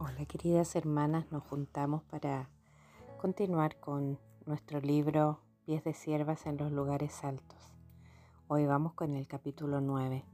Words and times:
Hola 0.00 0.26
queridas 0.26 0.76
hermanas, 0.76 1.26
nos 1.32 1.42
juntamos 1.42 2.04
para 2.04 2.48
continuar 3.20 3.80
con 3.80 4.20
nuestro 4.46 4.80
libro 4.80 5.40
Pies 5.64 5.82
de 5.82 5.92
Siervas 5.92 6.46
en 6.46 6.56
los 6.56 6.70
lugares 6.70 7.24
altos. 7.24 7.58
Hoy 8.46 8.64
vamos 8.64 8.92
con 8.92 9.16
el 9.16 9.26
capítulo 9.26 9.80
9, 9.80 10.24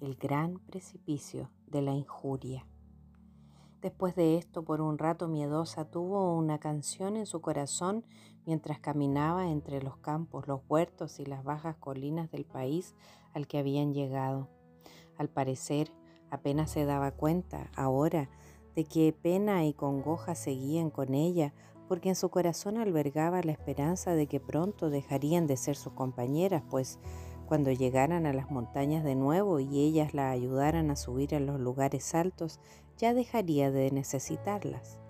el 0.00 0.14
gran 0.16 0.58
precipicio 0.60 1.50
de 1.66 1.82
la 1.82 1.92
injuria. 1.92 2.66
Después 3.82 4.16
de 4.16 4.38
esto, 4.38 4.64
por 4.64 4.80
un 4.80 4.96
rato 4.96 5.28
miedosa, 5.28 5.84
tuvo 5.84 6.34
una 6.34 6.58
canción 6.58 7.18
en 7.18 7.26
su 7.26 7.42
corazón 7.42 8.06
mientras 8.46 8.80
caminaba 8.80 9.50
entre 9.50 9.82
los 9.82 9.98
campos, 9.98 10.48
los 10.48 10.62
huertos 10.66 11.20
y 11.20 11.26
las 11.26 11.44
bajas 11.44 11.76
colinas 11.76 12.30
del 12.30 12.46
país 12.46 12.94
al 13.34 13.46
que 13.46 13.58
habían 13.58 13.92
llegado. 13.92 14.48
Al 15.18 15.28
parecer, 15.28 15.92
apenas 16.30 16.70
se 16.70 16.86
daba 16.86 17.10
cuenta 17.10 17.70
ahora 17.76 18.30
de 18.74 18.84
que 18.84 19.12
pena 19.12 19.64
y 19.64 19.72
congoja 19.72 20.34
seguían 20.34 20.90
con 20.90 21.14
ella, 21.14 21.52
porque 21.88 22.08
en 22.08 22.14
su 22.14 22.28
corazón 22.28 22.76
albergaba 22.76 23.42
la 23.42 23.52
esperanza 23.52 24.14
de 24.14 24.26
que 24.26 24.40
pronto 24.40 24.90
dejarían 24.90 25.46
de 25.46 25.56
ser 25.56 25.76
sus 25.76 25.92
compañeras, 25.92 26.62
pues 26.70 26.98
cuando 27.46 27.72
llegaran 27.72 28.26
a 28.26 28.32
las 28.32 28.50
montañas 28.50 29.02
de 29.02 29.16
nuevo 29.16 29.58
y 29.58 29.80
ellas 29.80 30.14
la 30.14 30.30
ayudaran 30.30 30.90
a 30.92 30.96
subir 30.96 31.34
a 31.34 31.40
los 31.40 31.58
lugares 31.58 32.14
altos, 32.14 32.60
ya 32.96 33.12
dejaría 33.12 33.72
de 33.72 33.90
necesitarlas. 33.90 35.00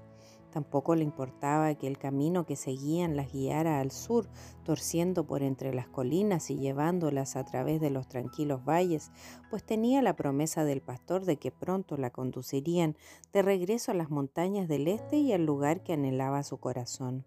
Tampoco 0.51 0.97
le 0.97 1.05
importaba 1.05 1.75
que 1.75 1.87
el 1.87 1.97
camino 1.97 2.45
que 2.45 2.57
seguían 2.57 3.17
las 3.17 3.33
guiara 3.33 3.81
al 3.81 3.93
sur, 3.93 4.29
torciendo 4.65 5.25
por 5.27 5.43
entre 5.43 5.73
las 5.73 5.87
colinas 5.87 6.51
y 6.51 6.57
llevándolas 6.57 7.37
a 7.37 7.45
través 7.45 7.81
de 7.81 7.91
los 7.91 8.09
tranquilos 8.09 8.65
valles, 8.65 9.13
pues 9.49 9.65
tenía 9.65 10.03
la 10.03 10.17
promesa 10.17 10.65
del 10.65 10.81
pastor 10.81 11.25
de 11.25 11.37
que 11.37 11.53
pronto 11.53 11.97
la 11.97 12.11
conducirían 12.11 12.97
de 13.33 13.43
regreso 13.43 13.93
a 13.93 13.95
las 13.95 14.11
montañas 14.11 14.67
del 14.67 14.89
este 14.89 15.19
y 15.19 15.33
al 15.33 15.47
lugar 15.47 15.83
que 15.83 15.93
anhelaba 15.93 16.43
su 16.43 16.59
corazón. 16.59 17.25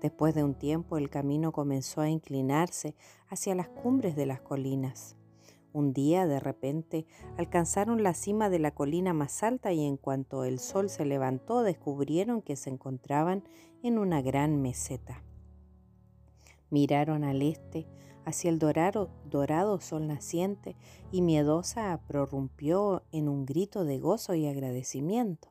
Después 0.00 0.34
de 0.34 0.42
un 0.42 0.54
tiempo 0.54 0.96
el 0.96 1.10
camino 1.10 1.52
comenzó 1.52 2.00
a 2.00 2.08
inclinarse 2.08 2.94
hacia 3.28 3.54
las 3.54 3.68
cumbres 3.68 4.16
de 4.16 4.24
las 4.24 4.40
colinas. 4.40 5.19
Un 5.72 5.92
día, 5.92 6.26
de 6.26 6.40
repente, 6.40 7.06
alcanzaron 7.36 8.02
la 8.02 8.14
cima 8.14 8.50
de 8.50 8.58
la 8.58 8.72
colina 8.72 9.12
más 9.12 9.42
alta 9.42 9.72
y 9.72 9.84
en 9.84 9.96
cuanto 9.96 10.44
el 10.44 10.58
sol 10.58 10.90
se 10.90 11.04
levantó 11.04 11.62
descubrieron 11.62 12.42
que 12.42 12.56
se 12.56 12.70
encontraban 12.70 13.44
en 13.82 13.98
una 13.98 14.20
gran 14.20 14.60
meseta. 14.60 15.22
Miraron 16.70 17.24
al 17.24 17.42
este, 17.42 17.86
hacia 18.24 18.50
el 18.50 18.58
dorado, 18.58 19.80
sol 19.80 20.06
naciente, 20.06 20.76
y 21.12 21.22
miedosa 21.22 22.00
prorrumpió 22.06 23.02
en 23.12 23.28
un 23.28 23.46
grito 23.46 23.84
de 23.84 23.98
gozo 23.98 24.34
y 24.34 24.46
agradecimiento. 24.46 25.48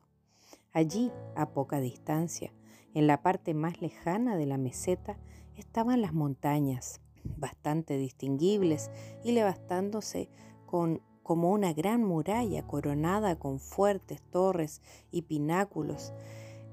Allí, 0.72 1.10
a 1.34 1.50
poca 1.50 1.80
distancia, 1.80 2.52
en 2.94 3.06
la 3.06 3.22
parte 3.22 3.54
más 3.54 3.80
lejana 3.80 4.36
de 4.36 4.46
la 4.46 4.58
meseta, 4.58 5.18
estaban 5.56 6.00
las 6.00 6.12
montañas, 6.12 7.00
bastante 7.24 7.96
distinguibles 7.96 8.90
y 9.24 9.32
levantándose 9.32 10.28
con, 10.66 11.02
como 11.22 11.50
una 11.50 11.72
gran 11.72 12.04
muralla 12.04 12.66
coronada 12.66 13.38
con 13.38 13.60
fuertes 13.60 14.22
torres 14.30 14.82
y 15.10 15.22
pináculos 15.22 16.12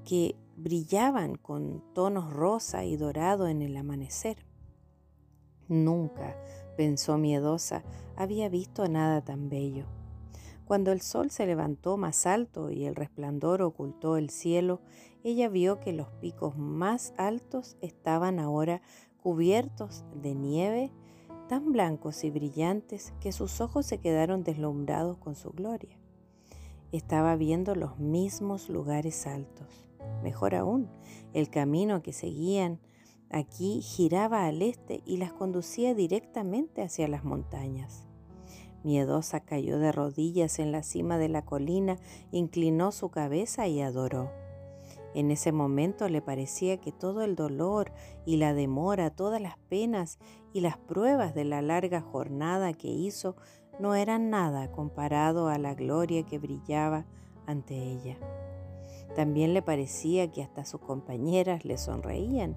que 0.04 0.36
brillaban 0.56 1.36
con 1.36 1.82
tonos 1.94 2.32
rosa 2.32 2.84
y 2.84 2.96
dorado 2.96 3.48
en 3.48 3.62
el 3.62 3.76
amanecer. 3.76 4.44
Nunca, 5.68 6.36
pensó 6.76 7.18
miedosa, 7.18 7.84
había 8.16 8.48
visto 8.48 8.88
nada 8.88 9.22
tan 9.22 9.48
bello. 9.48 9.84
Cuando 10.64 10.92
el 10.92 11.00
sol 11.00 11.30
se 11.30 11.46
levantó 11.46 11.96
más 11.96 12.26
alto 12.26 12.70
y 12.70 12.84
el 12.84 12.94
resplandor 12.94 13.62
ocultó 13.62 14.16
el 14.16 14.28
cielo, 14.28 14.80
ella 15.24 15.48
vio 15.48 15.80
que 15.80 15.92
los 15.92 16.08
picos 16.20 16.56
más 16.56 17.14
altos 17.16 17.76
estaban 17.80 18.38
ahora 18.38 18.82
cubiertos 19.22 20.04
de 20.14 20.34
nieve, 20.34 20.92
tan 21.48 21.72
blancos 21.72 22.24
y 22.24 22.30
brillantes 22.30 23.12
que 23.20 23.32
sus 23.32 23.60
ojos 23.60 23.86
se 23.86 23.98
quedaron 23.98 24.44
deslumbrados 24.44 25.18
con 25.18 25.34
su 25.34 25.50
gloria. 25.50 25.98
Estaba 26.92 27.36
viendo 27.36 27.74
los 27.74 27.98
mismos 27.98 28.68
lugares 28.68 29.26
altos. 29.26 29.86
Mejor 30.22 30.54
aún, 30.54 30.88
el 31.34 31.50
camino 31.50 32.02
que 32.02 32.12
seguían 32.12 32.80
aquí 33.30 33.82
giraba 33.82 34.46
al 34.46 34.62
este 34.62 35.02
y 35.04 35.18
las 35.18 35.32
conducía 35.32 35.94
directamente 35.94 36.82
hacia 36.82 37.08
las 37.08 37.24
montañas. 37.24 38.06
Miedosa 38.84 39.40
cayó 39.40 39.78
de 39.78 39.92
rodillas 39.92 40.58
en 40.58 40.72
la 40.72 40.82
cima 40.82 41.18
de 41.18 41.28
la 41.28 41.44
colina, 41.44 41.98
inclinó 42.30 42.92
su 42.92 43.10
cabeza 43.10 43.66
y 43.66 43.80
adoró. 43.80 44.30
En 45.18 45.32
ese 45.32 45.50
momento 45.50 46.08
le 46.08 46.22
parecía 46.22 46.76
que 46.76 46.92
todo 46.92 47.22
el 47.22 47.34
dolor 47.34 47.90
y 48.24 48.36
la 48.36 48.54
demora, 48.54 49.10
todas 49.10 49.42
las 49.42 49.58
penas 49.68 50.20
y 50.52 50.60
las 50.60 50.78
pruebas 50.78 51.34
de 51.34 51.44
la 51.44 51.60
larga 51.60 52.00
jornada 52.00 52.72
que 52.72 52.86
hizo 52.86 53.34
no 53.80 53.96
eran 53.96 54.30
nada 54.30 54.70
comparado 54.70 55.48
a 55.48 55.58
la 55.58 55.74
gloria 55.74 56.22
que 56.22 56.38
brillaba 56.38 57.04
ante 57.46 57.74
ella. 57.74 58.16
También 59.16 59.54
le 59.54 59.60
parecía 59.60 60.30
que 60.30 60.40
hasta 60.40 60.64
sus 60.64 60.82
compañeras 60.82 61.64
le 61.64 61.78
sonreían. 61.78 62.56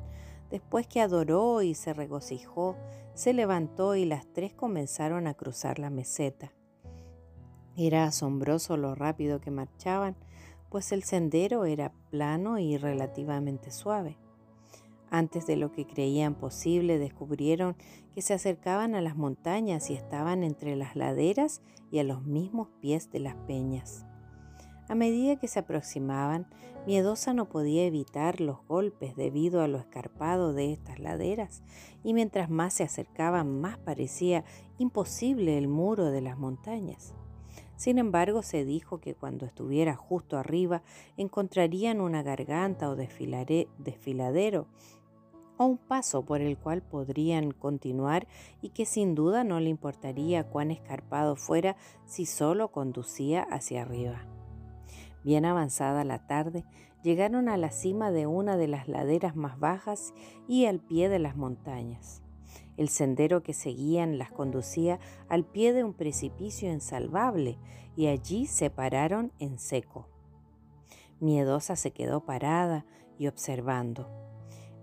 Después 0.51 0.85
que 0.85 1.01
adoró 1.01 1.63
y 1.63 1.73
se 1.73 1.95
regocijó, 1.95 2.75
se 3.15 3.33
levantó 3.33 3.95
y 3.95 4.05
las 4.05 4.31
tres 4.31 4.53
comenzaron 4.53 5.25
a 5.25 5.33
cruzar 5.33 5.79
la 5.79 5.89
meseta. 5.89 6.53
Era 7.75 8.03
asombroso 8.03 8.77
lo 8.77 8.93
rápido 8.93 9.41
que 9.41 9.49
marchaban, 9.49 10.15
pues 10.71 10.93
el 10.93 11.03
sendero 11.03 11.65
era 11.65 11.91
plano 12.09 12.57
y 12.57 12.77
relativamente 12.77 13.71
suave. 13.71 14.17
Antes 15.09 15.45
de 15.45 15.57
lo 15.57 15.73
que 15.73 15.85
creían 15.85 16.33
posible, 16.33 16.97
descubrieron 16.97 17.75
que 18.15 18.21
se 18.21 18.33
acercaban 18.33 18.95
a 18.95 19.01
las 19.01 19.17
montañas 19.17 19.89
y 19.89 19.95
estaban 19.95 20.43
entre 20.43 20.77
las 20.77 20.95
laderas 20.95 21.61
y 21.91 21.99
a 21.99 22.05
los 22.05 22.23
mismos 22.23 22.69
pies 22.79 23.11
de 23.11 23.19
las 23.19 23.35
peñas. 23.35 24.05
A 24.87 24.95
medida 24.95 25.35
que 25.35 25.49
se 25.49 25.59
aproximaban, 25.59 26.47
Miedosa 26.87 27.33
no 27.33 27.49
podía 27.49 27.83
evitar 27.83 28.39
los 28.39 28.65
golpes 28.67 29.17
debido 29.17 29.61
a 29.61 29.67
lo 29.67 29.77
escarpado 29.77 30.53
de 30.53 30.71
estas 30.71 30.99
laderas, 30.99 31.63
y 32.01 32.13
mientras 32.13 32.49
más 32.49 32.73
se 32.73 32.83
acercaban, 32.83 33.59
más 33.59 33.77
parecía 33.77 34.45
imposible 34.77 35.57
el 35.57 35.67
muro 35.67 36.05
de 36.05 36.21
las 36.21 36.37
montañas. 36.37 37.13
Sin 37.75 37.97
embargo, 37.97 38.43
se 38.43 38.63
dijo 38.65 38.99
que 38.99 39.15
cuando 39.15 39.45
estuviera 39.45 39.95
justo 39.95 40.37
arriba 40.37 40.83
encontrarían 41.17 42.01
una 42.01 42.23
garganta 42.23 42.89
o 42.89 42.95
desfiladero 42.95 44.67
o 45.57 45.65
un 45.65 45.77
paso 45.77 46.23
por 46.23 46.41
el 46.41 46.57
cual 46.57 46.81
podrían 46.81 47.51
continuar 47.51 48.27
y 48.61 48.69
que 48.69 48.85
sin 48.85 49.15
duda 49.15 49.43
no 49.43 49.59
le 49.59 49.69
importaría 49.69 50.47
cuán 50.47 50.71
escarpado 50.71 51.35
fuera 51.35 51.75
si 52.05 52.25
solo 52.25 52.71
conducía 52.71 53.43
hacia 53.43 53.83
arriba. 53.83 54.25
Bien 55.23 55.45
avanzada 55.45 56.03
la 56.03 56.25
tarde, 56.25 56.65
llegaron 57.03 57.47
a 57.49 57.57
la 57.57 57.71
cima 57.71 58.11
de 58.11 58.25
una 58.27 58.57
de 58.57 58.67
las 58.67 58.87
laderas 58.87 59.35
más 59.35 59.59
bajas 59.59 60.13
y 60.47 60.65
al 60.65 60.79
pie 60.79 61.09
de 61.09 61.19
las 61.19 61.35
montañas. 61.35 62.20
El 62.77 62.89
sendero 62.89 63.43
que 63.43 63.53
seguían 63.53 64.17
las 64.17 64.31
conducía 64.31 64.99
al 65.29 65.45
pie 65.45 65.73
de 65.73 65.83
un 65.83 65.93
precipicio 65.93 66.71
insalvable 66.71 67.57
y 67.95 68.07
allí 68.07 68.47
se 68.47 68.69
pararon 68.69 69.31
en 69.39 69.59
seco. 69.59 70.07
Miedosa 71.19 71.75
se 71.75 71.91
quedó 71.91 72.25
parada 72.25 72.85
y 73.17 73.27
observando. 73.27 74.09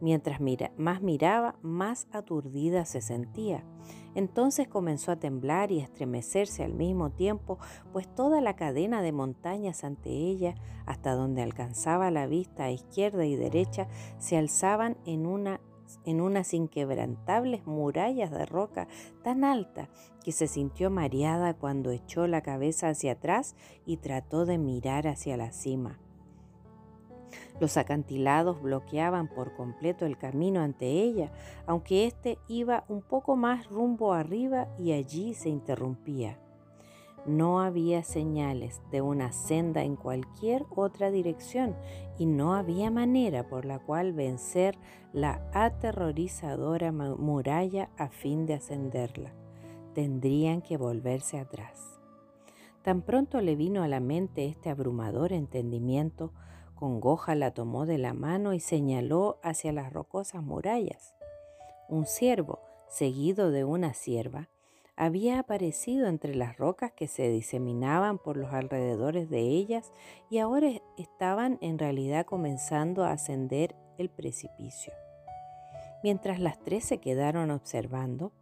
Mientras 0.00 0.41
más 0.77 1.03
miraba, 1.03 1.56
más 1.60 2.06
aturdida 2.12 2.84
se 2.84 3.00
sentía. 3.00 3.65
Entonces 4.15 4.69
comenzó 4.69 5.12
a 5.12 5.19
temblar 5.19 5.72
y 5.72 5.81
a 5.81 5.84
estremecerse 5.84 6.62
al 6.62 6.75
mismo 6.75 7.10
tiempo, 7.10 7.59
pues 7.93 8.12
toda 8.15 8.41
la 8.41 8.54
cadena 8.54 9.03
de 9.03 9.12
montañas 9.12 9.84
ante 9.84 10.10
ella, 10.10 10.54
hasta 10.87 11.15
donde 11.15 11.43
alcanzaba 11.43 12.10
la 12.10 12.27
vista 12.27 12.65
a 12.65 12.71
izquierda 12.71 13.27
y 13.27 13.34
derecha, 13.34 13.89
se 14.18 14.36
alzaban 14.36 14.97
en 15.04 15.27
una 15.27 15.60
en 16.04 16.20
unas 16.20 16.54
inquebrantables 16.54 17.66
murallas 17.66 18.30
de 18.30 18.46
roca 18.46 18.88
tan 19.22 19.44
alta 19.44 19.88
que 20.24 20.32
se 20.32 20.46
sintió 20.46 20.90
mareada 20.90 21.54
cuando 21.54 21.90
echó 21.90 22.26
la 22.26 22.42
cabeza 22.42 22.88
hacia 22.88 23.12
atrás 23.12 23.56
y 23.86 23.98
trató 23.98 24.46
de 24.46 24.58
mirar 24.58 25.06
hacia 25.06 25.36
la 25.36 25.52
cima. 25.52 25.98
Los 27.60 27.76
acantilados 27.76 28.62
bloqueaban 28.62 29.28
por 29.28 29.54
completo 29.54 30.06
el 30.06 30.16
camino 30.16 30.60
ante 30.60 30.86
ella, 30.86 31.32
aunque 31.66 32.06
éste 32.06 32.38
iba 32.48 32.84
un 32.88 33.02
poco 33.02 33.36
más 33.36 33.66
rumbo 33.68 34.12
arriba 34.12 34.68
y 34.78 34.92
allí 34.92 35.34
se 35.34 35.48
interrumpía. 35.48 36.38
No 37.26 37.60
había 37.60 38.03
señales 38.03 38.80
de 38.91 39.03
una 39.03 39.32
senda 39.32 39.82
en 39.82 39.97
cualquier 39.97 40.65
otra 40.74 41.10
dirección 41.10 41.76
y 42.18 42.26
no 42.26 42.54
había 42.54 42.91
manera 42.91 43.48
por 43.48 43.65
la 43.65 43.78
cual 43.78 44.12
vencer 44.12 44.78
la 45.12 45.48
aterrorizadora 45.53 46.92
muralla 46.92 47.91
a 47.97 48.09
fin 48.09 48.47
de 48.47 48.54
ascenderla. 48.54 49.34
Tendrían 49.94 50.62
que 50.62 50.76
volverse 50.76 51.38
atrás. 51.38 51.98
Tan 52.82 53.03
pronto 53.03 53.41
le 53.41 53.56
vino 53.56 53.82
a 53.82 53.88
la 53.88 54.00
mente 54.00 54.47
este 54.47 54.71
abrumador 54.71 55.32
entendimiento, 55.32 56.32
congoja 56.74 57.34
la 57.34 57.53
tomó 57.53 57.84
de 57.84 57.98
la 57.98 58.14
mano 58.14 58.54
y 58.54 58.60
señaló 58.60 59.38
hacia 59.42 59.72
las 59.72 59.92
rocosas 59.92 60.42
murallas. 60.42 61.14
Un 61.88 62.06
ciervo, 62.06 62.60
seguido 62.88 63.50
de 63.50 63.64
una 63.64 63.92
cierva, 63.92 64.48
había 64.98 65.39
aparecido 65.39 66.09
entre 66.09 66.34
las 66.34 66.56
rocas 66.56 66.91
que 66.91 67.06
se 67.06 67.28
diseminaban 67.30 68.18
por 68.18 68.36
los 68.36 68.53
alrededores 68.53 69.30
de 69.30 69.42
ellas 69.42 69.92
y 70.28 70.39
ahora 70.39 70.83
estaban 70.97 71.56
en 71.60 71.78
realidad 71.78 72.27
comenzando 72.27 73.04
a 73.04 73.12
ascender 73.12 73.77
el 73.97 74.10
precipicio. 74.10 74.92
Mientras 76.03 76.41
las 76.41 76.59
tres 76.59 76.84
se 76.84 76.98
quedaron 76.98 77.53
observando, 77.53 78.33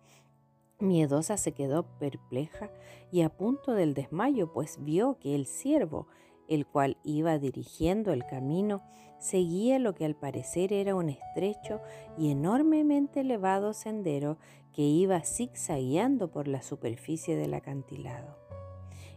Miedosa 0.79 1.37
se 1.37 1.53
quedó 1.53 1.85
perpleja 1.99 2.71
y 3.13 3.21
a 3.21 3.29
punto 3.29 3.75
del 3.75 3.93
desmayo, 3.93 4.51
pues 4.55 4.79
vio 4.81 5.19
que 5.19 5.35
el 5.35 5.47
ciervo, 5.47 6.07
el 6.49 6.67
cual 6.67 6.97
iba 7.05 7.39
dirigiendo 7.39 8.15
el 8.15 8.25
camino, 8.25 8.83
seguía 9.19 9.79
lo 9.79 9.95
que 9.95 10.07
al 10.07 10.15
parecer 10.15 10.73
era 10.73 10.95
un 10.95 11.11
estrecho 11.11 11.81
y 12.17 12.31
enormemente 12.31 13.21
elevado 13.21 13.75
sendero 13.75 14.39
que 14.77 14.83
iba 14.83 15.23
zigzagueando 15.23 16.31
por 16.31 16.49
la 16.49 16.61
superficie 16.61 17.35
del 17.35 17.55
acantilado. 17.55 18.37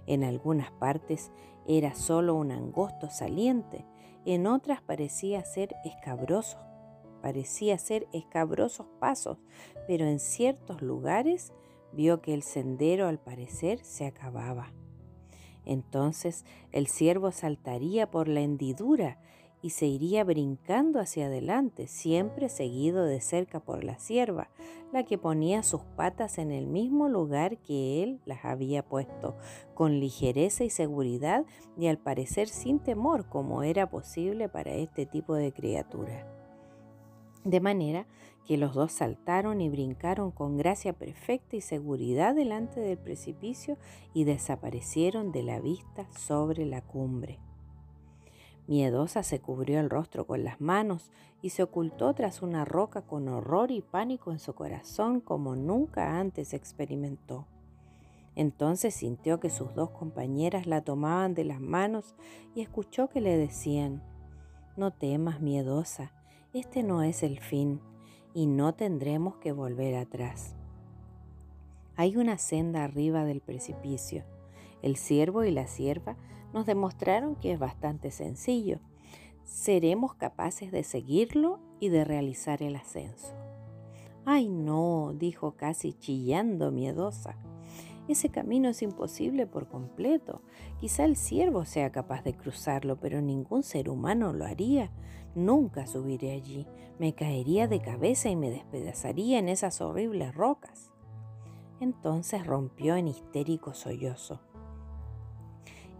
En 0.07 0.23
algunas 0.23 0.71
partes 0.71 1.33
era 1.67 1.95
solo 1.95 2.33
un 2.35 2.53
angosto 2.53 3.09
saliente, 3.09 3.85
en 4.25 4.47
otras 4.47 4.81
parecía 4.81 5.43
ser 5.43 5.75
escabroso, 5.83 6.57
parecía 7.21 7.77
ser 7.77 8.07
escabrosos 8.13 8.87
pasos, 8.99 9.37
pero 9.85 10.05
en 10.05 10.19
ciertos 10.19 10.81
lugares 10.81 11.51
vio 11.91 12.21
que 12.21 12.33
el 12.33 12.43
sendero 12.43 13.07
al 13.07 13.19
parecer 13.19 13.83
se 13.83 14.05
acababa. 14.05 14.71
Entonces 15.65 16.45
el 16.71 16.87
ciervo 16.87 17.31
saltaría 17.31 18.09
por 18.09 18.29
la 18.29 18.39
hendidura 18.39 19.19
y 19.61 19.71
se 19.71 19.85
iría 19.87 20.23
brincando 20.23 20.99
hacia 20.99 21.25
adelante, 21.25 21.87
siempre 21.87 22.49
seguido 22.49 23.05
de 23.05 23.19
cerca 23.19 23.59
por 23.59 23.83
la 23.83 23.99
cierva, 23.99 24.49
la 24.93 25.03
que 25.03 25.17
ponía 25.17 25.63
sus 25.63 25.81
patas 25.81 26.37
en 26.37 26.51
el 26.51 26.67
mismo 26.67 27.09
lugar 27.09 27.57
que 27.57 28.03
él 28.03 28.19
las 28.25 28.45
había 28.45 28.83
puesto, 28.83 29.35
con 29.73 29.99
ligereza 29.99 30.63
y 30.63 30.69
seguridad 30.69 31.45
y 31.77 31.87
al 31.87 31.97
parecer 31.97 32.47
sin 32.47 32.79
temor 32.79 33.27
como 33.27 33.63
era 33.63 33.89
posible 33.89 34.49
para 34.49 34.73
este 34.73 35.05
tipo 35.05 35.35
de 35.35 35.51
criatura. 35.51 36.27
De 37.43 37.59
manera 37.59 38.05
que 38.45 38.57
los 38.57 38.73
dos 38.73 38.91
saltaron 38.91 39.61
y 39.61 39.69
brincaron 39.69 40.31
con 40.31 40.57
gracia 40.57 40.93
perfecta 40.93 41.55
y 41.55 41.61
seguridad 41.61 42.35
delante 42.35 42.79
del 42.79 42.97
precipicio 42.97 43.77
y 44.13 44.23
desaparecieron 44.23 45.31
de 45.31 45.43
la 45.43 45.59
vista 45.59 46.09
sobre 46.11 46.65
la 46.65 46.81
cumbre. 46.81 47.39
Miedosa 48.69 49.23
se 49.23 49.39
cubrió 49.39 49.79
el 49.79 49.89
rostro 49.89 50.27
con 50.27 50.43
las 50.43 50.61
manos 50.61 51.09
y 51.41 51.49
se 51.49 51.63
ocultó 51.63 52.13
tras 52.13 52.43
una 52.43 52.65
roca 52.65 53.01
con 53.01 53.27
horror 53.27 53.71
y 53.71 53.81
pánico 53.81 54.31
en 54.31 54.37
su 54.37 54.53
corazón 54.53 55.21
como 55.21 55.55
nunca 55.55 56.19
antes 56.19 56.53
experimentó. 56.53 57.47
Entonces 58.35 58.93
sintió 58.93 59.39
que 59.39 59.49
sus 59.49 59.73
dos 59.73 59.89
compañeras 59.89 60.67
la 60.67 60.81
tomaban 60.81 61.33
de 61.33 61.45
las 61.45 61.59
manos 61.59 62.13
y 62.53 62.61
escuchó 62.61 63.09
que 63.09 63.21
le 63.21 63.35
decían, 63.37 64.03
No 64.77 64.91
temas, 64.91 65.41
miedosa, 65.41 66.11
este 66.53 66.83
no 66.83 67.01
es 67.01 67.23
el 67.23 67.39
fin 67.39 67.81
y 68.35 68.45
no 68.45 68.75
tendremos 68.75 69.37
que 69.37 69.51
volver 69.51 69.95
atrás. 69.95 70.53
Hay 71.95 72.17
una 72.17 72.37
senda 72.37 72.83
arriba 72.83 73.25
del 73.25 73.41
precipicio. 73.41 74.25
El 74.83 74.95
ciervo 74.95 75.43
y 75.43 75.49
la 75.49 75.65
sierva 75.65 76.17
nos 76.53 76.65
demostraron 76.65 77.35
que 77.35 77.51
es 77.51 77.59
bastante 77.59 78.11
sencillo. 78.11 78.79
Seremos 79.43 80.13
capaces 80.13 80.71
de 80.71 80.83
seguirlo 80.83 81.59
y 81.79 81.89
de 81.89 82.05
realizar 82.05 82.61
el 82.61 82.75
ascenso. 82.75 83.33
Ay, 84.25 84.49
no, 84.49 85.13
dijo 85.15 85.53
casi 85.53 85.93
chillando 85.93 86.71
miedosa. 86.71 87.35
Ese 88.07 88.29
camino 88.29 88.69
es 88.69 88.81
imposible 88.81 89.45
por 89.45 89.67
completo. 89.67 90.41
Quizá 90.79 91.05
el 91.05 91.15
ciervo 91.15 91.65
sea 91.65 91.91
capaz 91.91 92.23
de 92.23 92.33
cruzarlo, 92.33 92.99
pero 92.99 93.21
ningún 93.21 93.63
ser 93.63 93.89
humano 93.89 94.33
lo 94.33 94.45
haría. 94.45 94.91
Nunca 95.35 95.85
subiré 95.85 96.31
allí. 96.31 96.67
Me 96.97 97.13
caería 97.13 97.67
de 97.67 97.81
cabeza 97.81 98.29
y 98.29 98.35
me 98.35 98.49
despedazaría 98.49 99.37
en 99.37 99.47
esas 99.47 99.79
horribles 99.79 100.33
rocas. 100.33 100.91
Entonces 101.79 102.45
rompió 102.45 102.95
en 102.95 103.07
histérico 103.07 103.73
sollozo. 103.73 104.41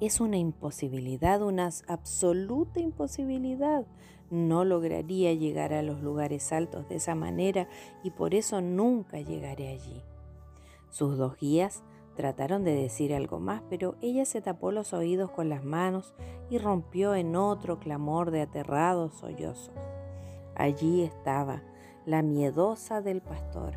Es 0.02 0.22
una 0.22 0.38
imposibilidad, 0.38 1.42
una 1.42 1.70
absoluta 1.88 2.80
imposibilidad. 2.80 3.86
No 4.30 4.64
lograría 4.64 5.34
llegar 5.34 5.74
a 5.74 5.82
los 5.82 6.02
lugares 6.02 6.54
altos 6.54 6.88
de 6.88 6.96
esa 6.96 7.16
manera 7.16 7.68
y 8.02 8.12
por 8.12 8.34
eso 8.34 8.62
nunca 8.62 9.20
llegaré 9.20 9.68
allí. 9.68 10.02
Sus 10.90 11.18
dos 11.18 11.38
guías 11.38 11.84
trataron 12.16 12.64
de 12.64 12.76
decir 12.76 13.14
algo 13.14 13.40
más, 13.40 13.62
pero 13.70 13.96
ella 14.02 14.24
se 14.24 14.42
tapó 14.42 14.72
los 14.72 14.94
oídos 14.94 15.32
con 15.32 15.50
las 15.50 15.66
manos 15.66 16.14
y 16.50 16.60
rompió 16.60 17.14
en 17.14 17.36
otro 17.36 17.80
clamor 17.80 18.32
de 18.32 18.42
aterrados 18.42 19.14
sollozos. 19.16 19.76
Allí 20.56 21.02
estaba 21.02 21.62
la 22.06 22.22
miedosa 22.22 23.02
del 23.02 23.22
pastor, 23.22 23.74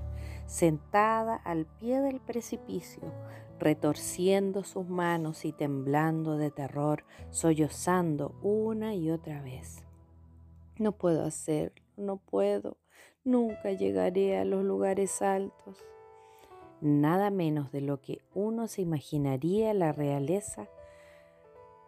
sentada 0.47 1.35
al 1.35 1.67
pie 1.67 2.01
del 2.01 2.21
precipicio, 2.21 3.03
retorciendo 3.63 4.65
sus 4.65 4.89
manos 4.89 5.45
y 5.45 5.53
temblando 5.53 6.37
de 6.37 6.51
terror, 6.51 7.05
sollozando 7.31 8.35
una 8.43 8.95
y 8.97 9.11
otra 9.11 9.41
vez. 9.41 9.85
No 10.79 10.93
puedo 10.93 11.25
hacerlo, 11.25 11.81
no 11.97 12.17
puedo, 12.17 12.77
nunca 13.25 13.71
llegaré 13.71 14.37
a 14.37 14.45
los 14.45 14.65
lugares 14.65 15.23
altos. 15.23 15.79
Nada 16.81 17.31
menos 17.31 17.71
de 17.71 17.83
lo 17.83 18.01
que 18.01 18.21
uno 18.35 18.67
se 18.67 18.83
imaginaría 18.83 19.73
la 19.75 19.93
realeza, 19.93 20.69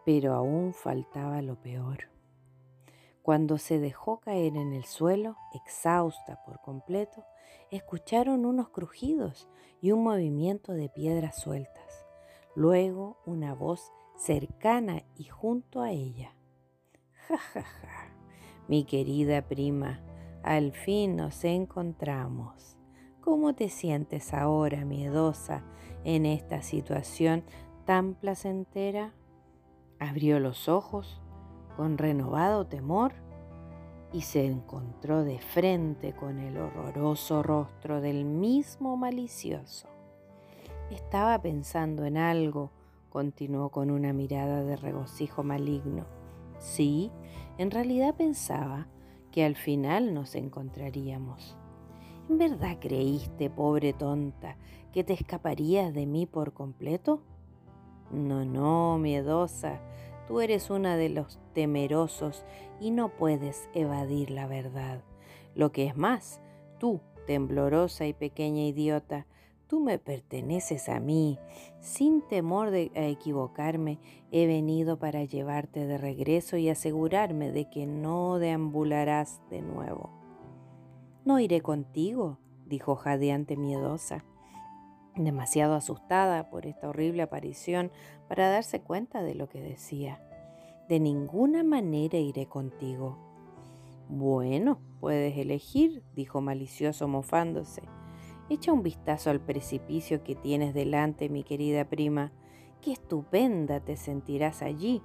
pero 0.05 0.35
aún 0.35 0.73
faltaba 0.73 1.43
lo 1.43 1.56
peor. 1.61 2.13
Cuando 3.25 3.56
se 3.56 3.79
dejó 3.79 4.21
caer 4.21 4.55
en 4.55 4.75
el 4.75 4.85
suelo, 4.85 5.38
exhausta 5.55 6.44
por 6.44 6.61
completo, 6.61 7.25
escucharon 7.71 8.44
unos 8.44 8.69
crujidos 8.69 9.49
y 9.81 9.93
un 9.93 10.03
movimiento 10.03 10.75
de 10.75 10.91
piedras 10.91 11.41
sueltas. 11.41 12.05
Luego 12.55 13.17
una 13.25 13.55
voz 13.55 13.91
cercana 14.15 15.05
y 15.17 15.25
junto 15.25 15.81
a 15.81 15.91
ella. 15.91 16.37
Ja, 17.26 17.38
ja, 17.38 17.62
ja, 17.62 18.12
mi 18.69 18.85
querida 18.85 19.40
prima, 19.40 20.02
al 20.43 20.73
fin 20.73 21.16
nos 21.16 21.45
encontramos. 21.45 22.76
¿Cómo 23.23 23.54
te 23.54 23.71
sientes 23.71 24.35
ahora, 24.35 24.85
miedosa, 24.85 25.64
en 26.04 26.26
esta 26.26 26.61
situación 26.61 27.43
tan 27.87 28.16
placentera? 28.16 29.14
Abrió 29.99 30.40
los 30.40 30.69
ojos 30.69 31.23
con 31.76 31.99
renovado 31.99 32.66
temor 32.66 33.12
y 34.12 34.23
se 34.23 34.47
encontró 34.47 35.25
de 35.25 35.38
frente 35.40 36.12
con 36.12 36.38
el 36.38 36.57
horroroso 36.57 37.43
rostro 37.43 38.00
del 38.00 38.25
mismo 38.25 38.97
malicioso. 38.97 39.88
Estaba 40.90 41.40
pensando 41.43 42.04
en 42.04 42.16
algo, 42.16 42.71
continuó 43.11 43.71
con 43.71 43.90
una 43.90 44.12
mirada 44.12 44.62
de 44.62 44.76
regocijo 44.76 45.43
maligno. 45.43 46.04
Sí, 46.59 47.11
en 47.59 47.71
realidad 47.71 48.14
pensaba 48.14 48.87
que 49.33 49.45
al 49.45 49.57
final 49.57 50.14
nos 50.14 50.37
encontraríamos. 50.37 51.57
¿En 52.28 52.38
verdad 52.38 52.78
creíste, 52.81 53.50
pobre 53.50 53.93
tonta, 53.93 54.57
que 54.93 55.02
te 55.02 55.12
escaparías 55.12 55.93
de 55.93 56.07
mí 56.07 56.25
por 56.25 56.52
completo? 56.52 57.21
No, 58.12 58.45
no, 58.45 58.97
miedosa, 58.99 59.81
Tú 60.26 60.40
eres 60.40 60.71
una 60.71 60.97
de 60.97 61.11
los 61.11 61.38
temerosos 61.52 62.45
y 62.81 62.90
no 62.90 63.11
puedes 63.11 63.69
evadir 63.75 64.31
la 64.31 64.47
verdad. 64.47 65.02
Lo 65.54 65.71
que 65.71 65.85
es 65.87 65.97
más, 65.97 66.40
tú, 66.78 67.00
temblorosa 67.26 68.07
y 68.07 68.14
pequeña 68.14 68.62
idiota, 68.62 69.26
tú 69.66 69.81
me 69.81 69.99
perteneces 69.99 70.88
a 70.88 70.99
mí. 70.99 71.38
Sin 71.81 72.23
temor 72.23 72.71
de 72.71 72.90
equivocarme, 72.95 73.99
he 74.33 74.47
venido 74.47 74.99
para 74.99 75.25
llevarte 75.25 75.87
de 75.87 75.99
regreso 75.99 76.57
y 76.57 76.71
asegurarme 76.71 77.50
de 77.50 77.69
que 77.69 77.87
no 77.87 78.38
deambularás 78.38 79.43
de 79.50 79.61
nuevo. 79.61 80.11
No 81.26 81.38
iré 81.38 81.61
contigo, 81.61 82.38
dijo 82.66 82.97
jadeante 82.97 83.57
miedosa 83.57 84.25
demasiado 85.16 85.75
asustada 85.75 86.50
por 86.50 86.66
esta 86.66 86.88
horrible 86.88 87.23
aparición 87.23 87.93
para 88.28 88.50
darse 88.50 88.81
cuenta 88.81 89.23
de 89.23 89.35
lo 89.35 89.49
que 89.49 89.61
decía. 89.61 90.21
De 90.88 91.00
ninguna 91.00 91.62
manera 91.62 92.19
iré 92.19 92.47
contigo. 92.47 93.19
Bueno, 94.09 94.81
puedes 95.00 95.37
elegir, 95.38 96.02
dijo 96.14 96.40
malicioso 96.40 97.09
mofándose. 97.09 97.83
Echa 98.50 98.73
un 98.73 98.83
vistazo 98.83 99.31
al 99.31 99.40
precipicio 99.40 100.23
que 100.23 100.35
tienes 100.35 100.75
delante, 100.75 101.28
mi 101.28 101.43
querida 101.43 101.87
prima. 101.87 102.33
qué 102.83 102.93
estupenda 102.93 103.81
te 103.81 103.97
sentirás 103.97 104.61
allí. 104.61 105.00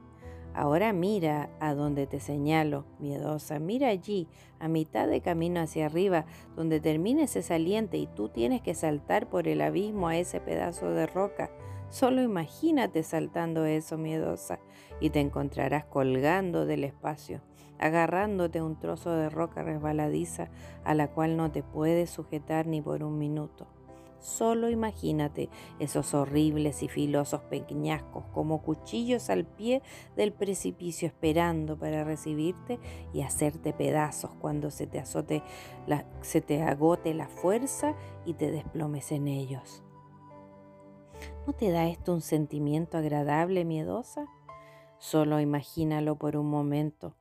Ahora 0.54 0.92
mira 0.92 1.50
a 1.62 1.74
donde 1.74 2.08
te 2.08 2.20
señalo, 2.20 2.86
miedosa, 3.00 3.60
mira 3.60 3.88
allí, 3.88 4.28
a 4.60 4.68
mitad 4.68 5.08
de 5.08 5.22
camino 5.22 5.62
hacia 5.62 5.86
arriba, 5.86 6.26
donde 6.58 6.82
termina 6.82 7.24
ese 7.24 7.42
saliente 7.42 7.98
y 7.98 8.08
tú 8.08 8.28
tienes 8.28 8.62
que 8.62 8.74
saltar 8.74 9.30
por 9.30 9.48
el 9.48 9.62
abismo 9.62 10.10
a 10.10 10.18
ese 10.18 10.42
pedazo 10.42 10.90
de 10.90 11.06
roca. 11.06 11.50
Solo 11.90 12.22
imagínate 12.22 13.02
saltando 13.02 13.66
eso, 13.66 13.98
miedosa, 13.98 14.60
y 15.00 15.10
te 15.10 15.20
encontrarás 15.20 15.86
colgando 15.86 16.68
del 16.68 16.84
espacio, 16.84 17.42
agarrándote 17.80 18.62
un 18.62 18.80
trozo 18.80 19.12
de 19.12 19.30
roca 19.30 19.64
resbaladiza 19.64 20.50
a 20.84 20.94
la 20.94 21.08
cual 21.08 21.36
no 21.36 21.52
te 21.52 21.64
puedes 21.64 22.12
sujetar 22.12 22.68
ni 22.68 22.82
por 22.82 23.04
un 23.04 23.18
minuto. 23.18 23.68
Solo 24.20 24.70
imagínate 24.70 25.50
esos 25.80 26.14
horribles 26.14 26.84
y 26.84 26.90
filosos 26.90 27.42
pequeñascos 27.44 28.26
como 28.34 28.62
cuchillos 28.62 29.30
al 29.30 29.46
pie 29.46 29.82
del 30.18 30.34
precipicio 30.34 31.08
esperando 31.08 31.80
para 31.80 32.04
recibirte 32.04 32.80
y 33.14 33.22
hacerte 33.22 33.72
pedazos 33.72 34.32
cuando 34.42 34.72
se 34.72 34.88
te, 34.88 35.00
azote 35.00 35.42
se 36.22 36.42
te 36.42 36.62
agote 36.62 37.14
la 37.14 37.30
fuerza 37.30 37.96
y 38.26 38.34
te 38.34 38.52
desplomes 38.52 39.14
en 39.14 39.30
ellos. 39.30 39.84
¿No 41.50 41.56
te 41.56 41.72
da 41.72 41.88
esto 41.88 42.14
un 42.14 42.22
sentimiento 42.22 43.00
agradable, 43.00 43.66
miedosa? 43.66 44.28
Solo 45.00 45.40
imagínalo 45.40 46.16
por 46.16 46.38
un 46.38 46.48
momento. 46.48 47.16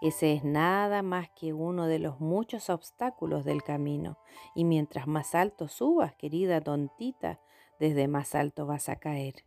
Ese 0.00 0.32
es 0.32 0.44
nada 0.44 1.02
más 1.02 1.28
que 1.28 1.52
uno 1.52 1.84
de 1.84 1.98
los 1.98 2.20
muchos 2.20 2.70
obstáculos 2.70 3.44
del 3.44 3.62
camino. 3.62 4.16
Y 4.54 4.64
mientras 4.64 5.06
más 5.06 5.34
alto 5.34 5.68
subas, 5.68 6.14
querida 6.14 6.62
tontita, 6.62 7.38
desde 7.78 8.08
más 8.08 8.34
alto 8.34 8.64
vas 8.64 8.88
a 8.88 8.96
caer. 8.96 9.44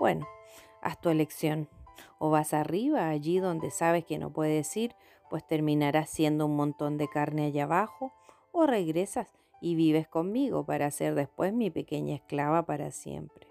Bueno, 0.00 0.26
haz 0.82 1.00
tu 1.00 1.08
elección. 1.10 1.68
O 2.18 2.30
vas 2.30 2.54
arriba, 2.54 3.08
allí 3.08 3.38
donde 3.38 3.70
sabes 3.70 4.04
que 4.04 4.18
no 4.18 4.32
puedes 4.32 4.76
ir, 4.76 4.96
pues 5.30 5.46
terminarás 5.46 6.10
siendo 6.10 6.46
un 6.46 6.56
montón 6.56 6.98
de 6.98 7.06
carne 7.06 7.46
allá 7.46 7.62
abajo, 7.62 8.12
o 8.50 8.66
regresas 8.66 9.32
y 9.64 9.76
vives 9.76 10.06
conmigo 10.06 10.66
para 10.66 10.90
ser 10.90 11.14
después 11.14 11.54
mi 11.54 11.70
pequeña 11.70 12.16
esclava 12.16 12.66
para 12.66 12.90
siempre. 12.90 13.46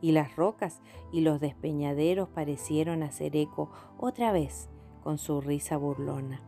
Y 0.00 0.12
las 0.12 0.34
rocas 0.34 0.80
y 1.12 1.20
los 1.20 1.40
despeñaderos 1.40 2.30
parecieron 2.30 3.02
hacer 3.02 3.36
eco 3.36 3.70
otra 3.98 4.32
vez 4.32 4.70
con 5.02 5.18
su 5.18 5.42
risa 5.42 5.76
burlona. 5.76 6.40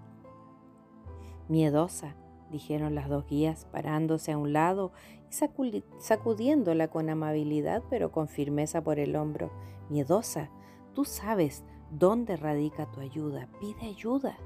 Miedosa, 1.51 2.17
dijeron 2.51 2.95
las 2.95 3.11
dos 3.11 3.27
guías, 3.27 3.67
parándose 3.67 4.33
a 4.33 4.39
un 4.39 4.55
lado 4.55 4.93
y 5.29 5.83
sacudiéndola 5.99 6.89
con 6.89 7.11
amabilidad 7.11 7.83
pero 7.91 8.11
con 8.11 8.27
firmeza 8.27 8.83
por 8.83 8.99
el 8.99 9.17
hombro. 9.17 9.51
Miedosa, 9.91 10.49
tú 10.95 11.05
sabes 11.05 11.63
dónde 11.91 12.37
radica 12.37 12.91
tu 12.91 13.01
ayuda, 13.01 13.51
pide 13.61 13.83
ayuda. 13.83 14.39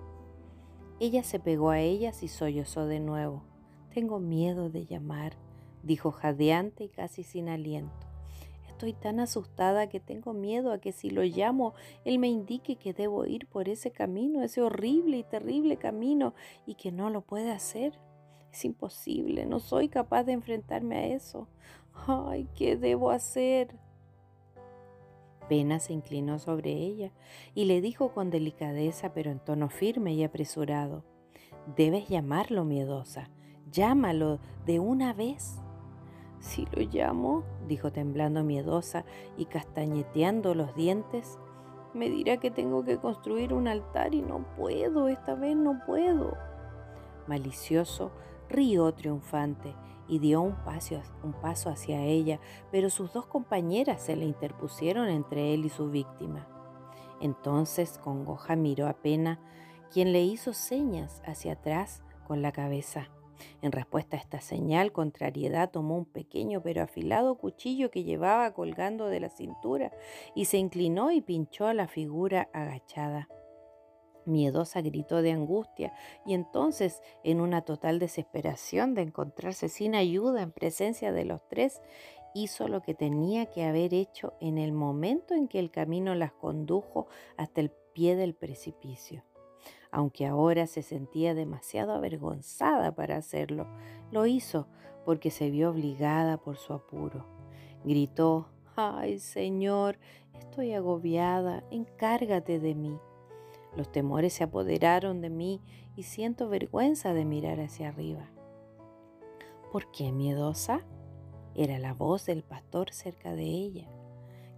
Ella 0.99 1.23
se 1.23 1.38
pegó 1.38 1.71
a 1.71 1.78
ellas 1.78 2.25
y 2.25 2.28
sollozó 2.28 2.87
de 2.87 2.99
nuevo. 2.99 3.45
Tengo 3.97 4.21
miedo 4.21 4.69
de 4.69 4.85
llamar, 4.85 5.38
dijo 5.83 6.11
jadeante 6.12 6.85
y 6.85 6.88
casi 6.91 7.23
sin 7.23 7.49
aliento. 7.49 8.07
Estoy 8.69 8.93
tan 8.93 9.21
asustada 9.21 9.88
que 9.88 10.00
tengo 10.00 10.35
miedo 10.35 10.71
a 10.71 10.83
que 10.83 10.93
si 10.93 11.09
lo 11.09 11.23
llamo, 11.23 11.73
él 12.05 12.19
me 12.19 12.29
indique 12.29 12.76
que 12.76 12.93
debo 12.93 13.25
ir 13.25 13.47
por 13.47 13.71
ese 13.71 13.93
camino, 13.93 14.43
ese 14.43 14.61
horrible 14.61 15.17
y 15.17 15.23
terrible 15.23 15.79
camino, 15.79 16.35
y 16.67 16.75
que 16.75 16.93
no 16.93 17.09
lo 17.09 17.23
puede 17.23 17.50
hacer. 17.50 17.99
Es 18.53 18.67
imposible, 18.67 19.47
no 19.47 19.61
soy 19.61 19.88
capaz 19.88 20.25
de 20.25 20.33
enfrentarme 20.33 20.97
a 20.99 21.07
eso. 21.07 21.49
Ay, 22.07 22.50
¿qué 22.55 22.76
debo 22.76 23.11
hacer? 23.11 23.79
Pena 25.49 25.79
se 25.79 25.95
inclinó 25.95 26.38
sobre 26.38 26.73
ella 26.73 27.12
y 27.55 27.65
le 27.65 27.81
dijo 27.81 28.12
con 28.12 28.29
delicadeza, 28.29 29.15
pero 29.15 29.31
en 29.31 29.38
tono 29.38 29.71
firme 29.71 30.12
y 30.12 30.23
apresurado, 30.23 31.03
Debes 31.75 32.09
llamarlo, 32.09 32.65
miedosa. 32.65 33.31
Llámalo 33.70 34.38
de 34.64 34.78
una 34.78 35.12
vez. 35.12 35.61
Si 36.38 36.66
lo 36.73 36.82
llamo, 36.82 37.44
dijo 37.66 37.90
temblando 37.90 38.44
miedosa 38.44 39.04
y 39.37 39.46
castañeteando 39.46 40.54
los 40.54 40.75
dientes, 40.76 41.38
me 41.92 42.08
dirá 42.11 42.37
que 42.37 42.50
tengo 42.50 42.85
que 42.85 42.99
construir 42.99 43.52
un 43.52 43.68
altar 43.68 44.14
y 44.14 44.23
no 44.23 44.44
puedo, 44.56 45.08
esta 45.08 45.35
vez 45.35 45.56
no 45.56 45.80
puedo. 45.87 46.37
Malicioso, 47.26 48.12
rió 48.49 48.92
triunfante 48.92 49.75
y 50.06 50.20
dio 50.20 50.42
un 50.42 50.54
paso, 50.54 51.70
hacia 51.70 52.02
ella, 52.02 52.38
pero 52.70 52.90
sus 52.90 53.12
dos 53.12 53.26
compañeras 53.26 54.02
se 54.02 54.14
le 54.14 54.25
interpusieron 54.25 55.08
entre 55.08 55.54
él 55.54 55.64
y 55.64 55.70
su 55.70 55.90
víctima. 55.90 56.46
Entonces 57.20 57.99
congoja 57.99 58.56
miró 58.56 58.87
a 58.87 58.92
Pena, 58.92 59.40
quien 59.90 60.12
le 60.12 60.23
hizo 60.23 60.52
señas 60.52 61.23
hacia 61.25 61.54
atrás 61.54 62.02
con 62.26 62.42
la 62.42 62.52
cabeza. 62.52 63.08
En 63.62 63.73
respuesta 63.73 64.16
a 64.16 64.21
esta 64.21 64.40
señal, 64.40 64.93
Contrariedad 64.93 65.71
tomó 65.71 65.97
un 65.97 66.05
pequeño 66.05 66.62
pero 66.62 66.83
afilado 66.83 67.37
cuchillo 67.37 67.90
que 67.90 68.05
llevaba 68.05 68.52
colgando 68.52 69.07
de 69.07 69.21
la 69.21 69.31
cintura 69.31 69.93
y 70.35 70.47
se 70.47 70.59
inclinó 70.59 71.11
y 71.11 71.21
pinchó 71.21 71.66
a 71.66 71.75
la 71.75 71.88
figura 71.88 72.49
agachada. 72.52 73.28
Miedosa 74.26 74.81
gritó 74.81 75.23
de 75.23 75.33
angustia 75.33 75.93
y 76.26 76.35
entonces, 76.35 77.00
en 77.23 77.40
una 77.40 77.62
total 77.62 77.99
desesperación 77.99 78.95
de 78.95 79.02
encontrarse 79.02 79.69
sin 79.69 79.95
ayuda 79.95 80.43
en 80.43 80.50
presencia 80.50 81.12
de 81.12 81.25
los 81.25 81.47
tres, 81.49 81.81
hizo 82.35 82.69
lo 82.69 82.83
que 82.83 82.95
tenía 82.95 83.47
que 83.47 83.64
haber 83.64 83.95
hecho 83.95 84.35
en 84.40 84.59
el 84.59 84.73
momento 84.73 85.35
en 85.35 85.49
que 85.49 85.59
el 85.59 85.71
camino 85.71 86.14
las 86.14 86.33
condujo 86.33 87.07
hasta 87.37 87.61
el 87.61 87.71
pie 87.95 88.16
del 88.16 88.35
precipicio 88.35 89.25
aunque 89.90 90.26
ahora 90.26 90.66
se 90.66 90.83
sentía 90.83 91.35
demasiado 91.35 91.93
avergonzada 91.93 92.95
para 92.95 93.16
hacerlo. 93.16 93.66
Lo 94.11 94.26
hizo 94.26 94.66
porque 95.05 95.31
se 95.31 95.50
vio 95.50 95.71
obligada 95.71 96.37
por 96.37 96.57
su 96.57 96.73
apuro. 96.73 97.26
Gritó, 97.85 98.49
Ay 98.75 99.19
Señor, 99.19 99.99
estoy 100.35 100.73
agobiada, 100.75 101.64
encárgate 101.71 102.59
de 102.59 102.75
mí. 102.75 102.99
Los 103.76 103.90
temores 103.93 104.33
se 104.33 104.45
apoderaron 104.45 105.21
de 105.21 105.31
mí 105.31 105.62
y 105.97 106.02
siento 106.02 106.49
vergüenza 106.49 107.14
de 107.14 107.25
mirar 107.25 107.61
hacia 107.61 107.88
arriba. 107.88 108.28
¿Por 109.73 109.90
qué 109.90 110.12
miedosa? 110.12 110.85
Era 111.55 111.78
la 111.78 111.95
voz 111.95 112.26
del 112.26 112.43
pastor 112.43 112.93
cerca 112.93 113.35
de 113.35 113.45
ella. 113.45 113.88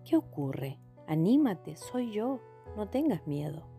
¿Qué 0.04 0.16
ocurre? 0.16 0.78
Anímate, 1.06 1.76
soy 1.76 2.12
yo, 2.12 2.40
no 2.76 2.88
tengas 2.88 3.26
miedo. 3.26 3.77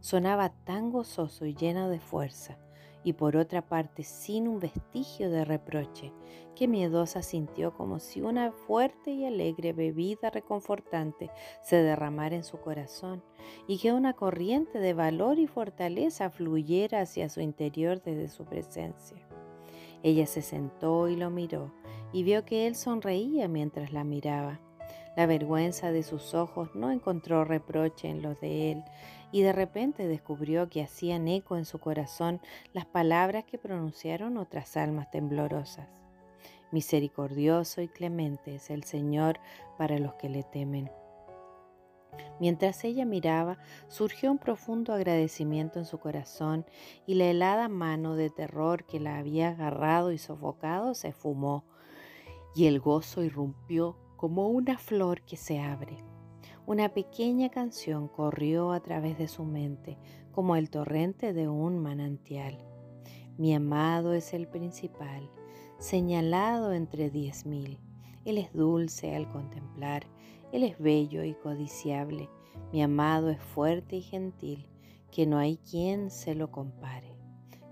Sonaba 0.00 0.48
tan 0.64 0.90
gozoso 0.90 1.44
y 1.44 1.54
lleno 1.54 1.90
de 1.90 2.00
fuerza, 2.00 2.56
y 3.04 3.12
por 3.12 3.36
otra 3.36 3.62
parte 3.62 4.02
sin 4.02 4.48
un 4.48 4.58
vestigio 4.58 5.30
de 5.30 5.44
reproche, 5.44 6.12
que 6.54 6.68
miedosa 6.68 7.22
sintió 7.22 7.74
como 7.74 7.98
si 7.98 8.20
una 8.22 8.50
fuerte 8.52 9.10
y 9.10 9.26
alegre 9.26 9.72
bebida 9.72 10.30
reconfortante 10.30 11.30
se 11.62 11.76
derramara 11.82 12.36
en 12.36 12.44
su 12.44 12.58
corazón, 12.58 13.22
y 13.66 13.78
que 13.78 13.92
una 13.92 14.14
corriente 14.14 14.78
de 14.78 14.94
valor 14.94 15.38
y 15.38 15.46
fortaleza 15.46 16.30
fluyera 16.30 17.00
hacia 17.00 17.28
su 17.28 17.40
interior 17.40 18.02
desde 18.02 18.28
su 18.28 18.44
presencia. 18.44 19.18
Ella 20.02 20.26
se 20.26 20.40
sentó 20.40 21.08
y 21.08 21.16
lo 21.16 21.30
miró, 21.30 21.72
y 22.12 22.22
vio 22.22 22.44
que 22.46 22.66
él 22.66 22.74
sonreía 22.74 23.48
mientras 23.48 23.92
la 23.92 24.04
miraba. 24.04 24.60
La 25.16 25.26
vergüenza 25.26 25.92
de 25.92 26.02
sus 26.02 26.34
ojos 26.34 26.74
no 26.74 26.90
encontró 26.90 27.44
reproche 27.44 28.08
en 28.08 28.22
los 28.22 28.40
de 28.40 28.72
él, 28.72 28.84
y 29.32 29.42
de 29.42 29.52
repente 29.52 30.06
descubrió 30.06 30.68
que 30.68 30.82
hacían 30.82 31.28
eco 31.28 31.56
en 31.56 31.64
su 31.64 31.78
corazón 31.78 32.40
las 32.72 32.86
palabras 32.86 33.44
que 33.44 33.58
pronunciaron 33.58 34.36
otras 34.36 34.76
almas 34.76 35.10
temblorosas. 35.10 35.88
Misericordioso 36.72 37.82
y 37.82 37.88
clemente 37.88 38.54
es 38.54 38.70
el 38.70 38.84
Señor 38.84 39.40
para 39.76 39.98
los 39.98 40.14
que 40.14 40.28
le 40.28 40.42
temen. 40.42 40.90
Mientras 42.38 42.84
ella 42.84 43.04
miraba, 43.04 43.58
surgió 43.88 44.30
un 44.30 44.38
profundo 44.38 44.92
agradecimiento 44.92 45.78
en 45.78 45.84
su 45.84 45.98
corazón 45.98 46.64
y 47.06 47.14
la 47.14 47.26
helada 47.26 47.68
mano 47.68 48.16
de 48.16 48.30
terror 48.30 48.84
que 48.84 48.98
la 48.98 49.18
había 49.18 49.50
agarrado 49.50 50.12
y 50.12 50.18
sofocado 50.18 50.94
se 50.94 51.12
fumó 51.12 51.64
y 52.54 52.66
el 52.66 52.80
gozo 52.80 53.22
irrumpió 53.22 53.96
como 54.16 54.48
una 54.48 54.78
flor 54.78 55.22
que 55.22 55.36
se 55.36 55.60
abre. 55.60 56.09
Una 56.66 56.90
pequeña 56.90 57.48
canción 57.48 58.08
corrió 58.08 58.72
a 58.72 58.80
través 58.80 59.18
de 59.18 59.28
su 59.28 59.44
mente 59.44 59.98
como 60.30 60.56
el 60.56 60.70
torrente 60.70 61.32
de 61.32 61.48
un 61.48 61.78
manantial. 61.78 62.58
Mi 63.38 63.54
amado 63.54 64.12
es 64.12 64.34
el 64.34 64.46
principal, 64.46 65.30
señalado 65.78 66.72
entre 66.72 67.10
diez 67.10 67.46
mil. 67.46 67.78
Él 68.24 68.38
es 68.38 68.52
dulce 68.52 69.16
al 69.16 69.28
contemplar, 69.30 70.06
Él 70.52 70.62
es 70.62 70.78
bello 70.78 71.24
y 71.24 71.34
codiciable. 71.34 72.28
Mi 72.72 72.82
amado 72.82 73.30
es 73.30 73.40
fuerte 73.40 73.96
y 73.96 74.02
gentil, 74.02 74.68
que 75.10 75.26
no 75.26 75.38
hay 75.38 75.56
quien 75.56 76.10
se 76.10 76.34
lo 76.34 76.50
compare. 76.50 77.16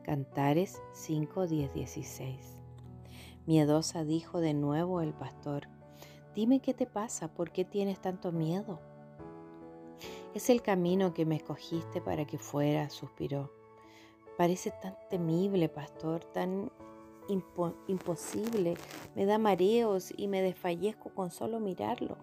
Cantares 0.03 0.81
5, 0.95 1.47
16. 1.47 2.57
Miedosa 3.47 4.05
dijo 4.05 4.41
de 4.41 4.55
nuevo 4.55 5.03
el 5.03 5.13
pastor, 5.13 5.69
Dime 6.39 6.61
qué 6.61 6.73
te 6.73 6.87
pasa, 6.87 7.35
¿por 7.35 7.51
qué 7.51 7.65
tienes 7.65 8.01
tanto 8.01 8.31
miedo? 8.31 8.79
Es 10.35 10.51
el 10.51 10.63
camino 10.63 11.13
que 11.13 11.27
me 11.27 11.35
escogiste 11.35 12.01
para 12.01 12.29
que 12.29 12.39
fuera, 12.39 12.91
suspiró. 12.91 13.51
Parece 14.37 14.71
tan 14.71 14.97
temible, 15.11 15.69
pastor, 15.69 16.25
tan 16.27 16.71
imposible. 17.89 18.77
Me 19.17 19.27
da 19.27 19.37
mareos 19.37 20.15
y 20.17 20.29
me 20.29 20.41
desfallezco 20.41 21.13
con 21.13 21.33
solo 21.33 21.59
mirarlo. 21.59 22.17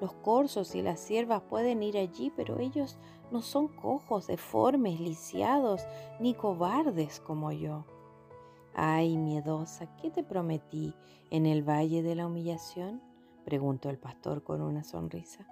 Los 0.00 0.14
corzos 0.14 0.74
y 0.74 0.80
las 0.80 0.98
ciervas 0.98 1.42
pueden 1.42 1.82
ir 1.82 1.98
allí, 1.98 2.32
pero 2.34 2.58
ellos 2.58 2.96
no 3.30 3.42
son 3.42 3.68
cojos, 3.68 4.28
deformes, 4.28 4.98
lisiados, 4.98 5.84
ni 6.20 6.32
cobardes 6.32 7.20
como 7.20 7.52
yo. 7.52 7.84
Ay, 8.72 9.18
miedosa, 9.18 9.94
¿qué 9.98 10.10
te 10.10 10.24
prometí 10.24 10.94
en 11.28 11.44
el 11.44 11.68
valle 11.68 12.02
de 12.02 12.14
la 12.14 12.26
humillación? 12.26 13.11
Preguntó 13.44 13.90
el 13.90 13.98
pastor 13.98 14.42
con 14.42 14.62
una 14.62 14.84
sonrisa. 14.84 15.46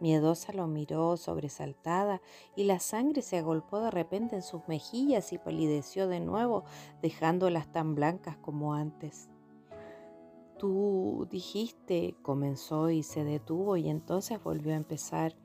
Miedosa 0.00 0.52
lo 0.52 0.68
miró 0.68 1.16
sobresaltada 1.16 2.20
y 2.54 2.64
la 2.64 2.78
sangre 2.78 3.22
se 3.22 3.38
agolpó 3.38 3.80
de 3.80 3.90
repente 3.90 4.36
en 4.36 4.42
sus 4.42 4.66
mejillas 4.68 5.32
y 5.32 5.38
palideció 5.38 6.06
de 6.06 6.20
nuevo, 6.20 6.64
dejándolas 7.02 7.70
tan 7.72 7.94
blancas 7.94 8.36
como 8.36 8.74
antes. 8.74 9.28
Tú 10.56 11.26
dijiste, 11.30 12.16
comenzó 12.22 12.90
y 12.90 13.02
se 13.02 13.24
detuvo 13.24 13.76
y 13.76 13.88
entonces 13.88 14.42
volvió 14.42 14.72
a 14.72 14.76
empezar. 14.76 15.36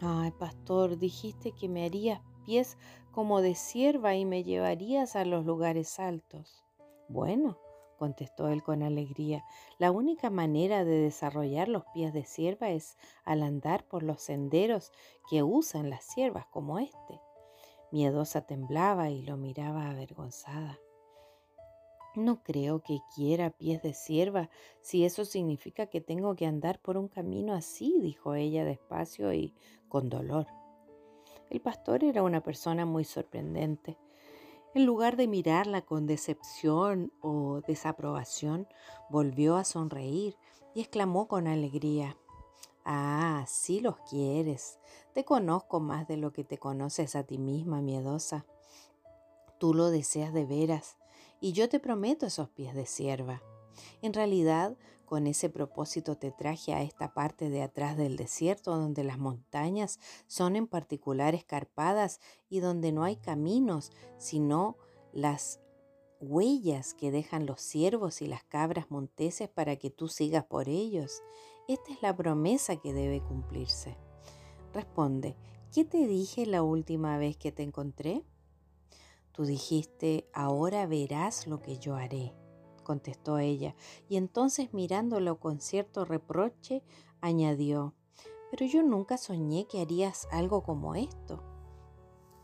Ay, 0.00 0.32
pastor, 0.32 0.98
dijiste 0.98 1.52
que 1.52 1.68
me 1.68 1.84
harías 1.84 2.20
pies 2.44 2.76
como 3.12 3.40
de 3.40 3.54
sierva 3.54 4.14
y 4.16 4.24
me 4.24 4.42
llevarías 4.42 5.14
a 5.14 5.24
los 5.24 5.44
lugares 5.44 5.98
altos. 6.00 6.64
Bueno, 7.08 7.58
contestó 7.94 8.48
él 8.48 8.62
con 8.62 8.82
alegría. 8.82 9.44
La 9.78 9.90
única 9.90 10.30
manera 10.30 10.84
de 10.84 10.98
desarrollar 10.98 11.68
los 11.68 11.84
pies 11.94 12.12
de 12.12 12.24
sierva 12.24 12.70
es 12.70 12.96
al 13.24 13.42
andar 13.42 13.84
por 13.86 14.02
los 14.02 14.22
senderos 14.22 14.92
que 15.30 15.42
usan 15.42 15.90
las 15.90 16.04
siervas 16.04 16.46
como 16.46 16.78
este. 16.78 17.20
Miedosa 17.90 18.46
temblaba 18.46 19.10
y 19.10 19.22
lo 19.22 19.36
miraba 19.36 19.90
avergonzada. 19.90 20.78
No 22.16 22.44
creo 22.44 22.80
que 22.80 23.00
quiera 23.14 23.50
pies 23.50 23.82
de 23.82 23.92
sierva, 23.92 24.48
si 24.82 25.04
eso 25.04 25.24
significa 25.24 25.86
que 25.86 26.00
tengo 26.00 26.36
que 26.36 26.46
andar 26.46 26.78
por 26.80 26.96
un 26.96 27.08
camino 27.08 27.54
así, 27.54 27.98
dijo 28.00 28.34
ella 28.34 28.64
despacio 28.64 29.32
y 29.32 29.52
con 29.88 30.08
dolor. 30.08 30.46
El 31.50 31.60
pastor 31.60 32.04
era 32.04 32.22
una 32.22 32.40
persona 32.40 32.86
muy 32.86 33.04
sorprendente. 33.04 33.98
En 34.74 34.86
lugar 34.86 35.16
de 35.16 35.28
mirarla 35.28 35.82
con 35.82 36.06
decepción 36.06 37.12
o 37.20 37.60
desaprobación, 37.66 38.66
volvió 39.08 39.56
a 39.56 39.64
sonreír 39.64 40.36
y 40.74 40.80
exclamó 40.80 41.28
con 41.28 41.46
alegría, 41.46 42.16
Ah, 42.84 43.44
sí 43.48 43.80
los 43.80 43.96
quieres. 44.00 44.78
Te 45.14 45.24
conozco 45.24 45.80
más 45.80 46.06
de 46.06 46.18
lo 46.18 46.32
que 46.32 46.44
te 46.44 46.58
conoces 46.58 47.16
a 47.16 47.22
ti 47.22 47.38
misma, 47.38 47.80
miedosa. 47.80 48.44
Tú 49.58 49.72
lo 49.72 49.90
deseas 49.90 50.34
de 50.34 50.44
veras, 50.44 50.98
y 51.40 51.52
yo 51.52 51.68
te 51.68 51.80
prometo 51.80 52.26
esos 52.26 52.50
pies 52.50 52.74
de 52.74 52.84
sierva. 52.84 53.42
En 54.02 54.12
realidad, 54.12 54.76
con 55.04 55.26
ese 55.26 55.50
propósito 55.50 56.16
te 56.16 56.30
traje 56.30 56.72
a 56.72 56.82
esta 56.82 57.14
parte 57.14 57.50
de 57.50 57.62
atrás 57.62 57.96
del 57.96 58.16
desierto 58.16 58.76
donde 58.76 59.04
las 59.04 59.18
montañas 59.18 60.00
son 60.26 60.56
en 60.56 60.66
particular 60.66 61.34
escarpadas 61.34 62.20
y 62.48 62.60
donde 62.60 62.92
no 62.92 63.04
hay 63.04 63.16
caminos, 63.16 63.92
sino 64.18 64.76
las 65.12 65.60
huellas 66.20 66.94
que 66.94 67.10
dejan 67.10 67.46
los 67.46 67.60
ciervos 67.60 68.22
y 68.22 68.26
las 68.26 68.44
cabras 68.44 68.90
monteses 68.90 69.48
para 69.48 69.76
que 69.76 69.90
tú 69.90 70.08
sigas 70.08 70.44
por 70.44 70.68
ellos. 70.68 71.22
Esta 71.68 71.92
es 71.92 72.02
la 72.02 72.16
promesa 72.16 72.76
que 72.76 72.92
debe 72.92 73.20
cumplirse. 73.22 73.96
Responde, 74.72 75.36
¿qué 75.72 75.84
te 75.84 76.06
dije 76.06 76.46
la 76.46 76.62
última 76.62 77.18
vez 77.18 77.36
que 77.36 77.52
te 77.52 77.62
encontré? 77.62 78.24
Tú 79.32 79.44
dijiste, 79.44 80.28
ahora 80.32 80.86
verás 80.86 81.46
lo 81.46 81.60
que 81.60 81.78
yo 81.78 81.96
haré 81.96 82.32
contestó 82.84 83.38
ella, 83.38 83.74
y 84.08 84.16
entonces 84.16 84.72
mirándolo 84.72 85.40
con 85.40 85.60
cierto 85.60 86.04
reproche, 86.04 86.82
añadió, 87.20 87.94
pero 88.50 88.66
yo 88.66 88.84
nunca 88.84 89.18
soñé 89.18 89.66
que 89.66 89.80
harías 89.80 90.28
algo 90.30 90.62
como 90.62 90.94
esto. 90.94 91.42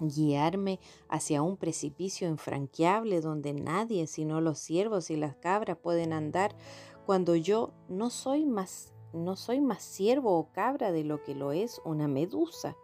Guiarme 0.00 0.80
hacia 1.08 1.42
un 1.42 1.56
precipicio 1.56 2.28
infranqueable 2.28 3.20
donde 3.20 3.52
nadie 3.52 4.06
sino 4.06 4.40
los 4.40 4.58
ciervos 4.58 5.10
y 5.10 5.16
las 5.16 5.36
cabras 5.36 5.76
pueden 5.76 6.12
andar 6.12 6.56
cuando 7.04 7.36
yo 7.36 7.74
no 7.88 8.10
soy 8.10 8.46
más 8.46 8.94
no 9.12 9.36
soy 9.36 9.60
más 9.60 9.82
ciervo 9.82 10.38
o 10.38 10.52
cabra 10.52 10.92
de 10.92 11.04
lo 11.04 11.22
que 11.22 11.34
lo 11.34 11.52
es 11.52 11.80
una 11.84 12.08
medusa. 12.08 12.76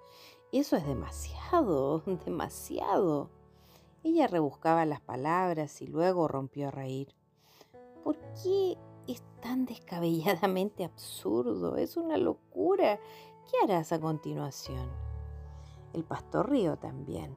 Eso 0.52 0.76
es 0.76 0.86
demasiado, 0.86 2.00
demasiado. 2.24 3.30
Ella 4.02 4.26
rebuscaba 4.26 4.84
las 4.84 5.00
palabras 5.00 5.82
y 5.82 5.86
luego 5.86 6.28
rompió 6.28 6.68
a 6.68 6.70
reír. 6.70 7.14
¿Por 8.06 8.18
qué 8.40 8.78
es 9.08 9.20
tan 9.42 9.64
descabelladamente 9.66 10.84
absurdo? 10.84 11.76
Es 11.76 11.96
una 11.96 12.16
locura. 12.16 13.00
¿Qué 13.50 13.56
harás 13.64 13.90
a 13.90 14.00
continuación? 14.00 14.88
El 15.92 16.04
pastor 16.04 16.48
rió 16.48 16.76
también. 16.76 17.36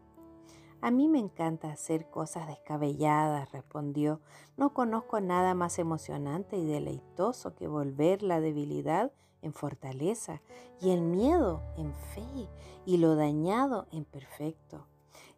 A 0.82 0.92
mí 0.92 1.08
me 1.08 1.18
encanta 1.18 1.72
hacer 1.72 2.12
cosas 2.12 2.46
descabelladas, 2.46 3.52
respondió. 3.52 4.22
No 4.58 4.76
conozco 4.76 5.20
nada 5.22 5.56
más 5.56 5.80
emocionante 5.80 6.56
y 6.56 6.68
deleitoso 6.68 7.56
que 7.56 7.68
volver 7.68 8.22
la 8.22 8.40
debilidad 8.40 9.12
en 9.42 9.54
fortaleza 9.54 10.44
y 10.80 10.92
el 10.92 11.02
miedo 11.02 11.64
en 11.78 11.96
fe 12.14 12.48
y 12.86 12.98
lo 12.98 13.16
dañado 13.16 13.88
en 13.92 14.06
perfecto. 14.06 14.86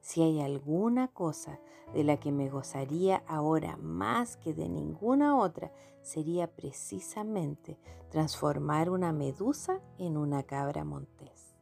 Si 0.01 0.21
hay 0.21 0.41
alguna 0.41 1.07
cosa 1.07 1.57
de 1.93 2.03
la 2.03 2.17
que 2.17 2.31
me 2.31 2.49
gozaría 2.49 3.23
ahora 3.27 3.77
más 3.77 4.37
que 4.37 4.53
de 4.53 4.69
ninguna 4.69 5.37
otra, 5.37 5.71
sería 6.01 6.47
precisamente 6.47 7.79
transformar 8.09 8.89
una 8.89 9.13
medusa 9.13 9.79
en 9.97 10.17
una 10.17 10.43
cabra 10.43 10.83
montés. 10.83 11.55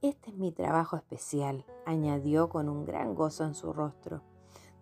Este 0.00 0.30
es 0.30 0.36
mi 0.36 0.52
trabajo 0.52 0.96
especial, 0.96 1.64
añadió 1.86 2.48
con 2.48 2.68
un 2.68 2.84
gran 2.84 3.14
gozo 3.14 3.44
en 3.44 3.54
su 3.54 3.72
rostro. 3.72 4.22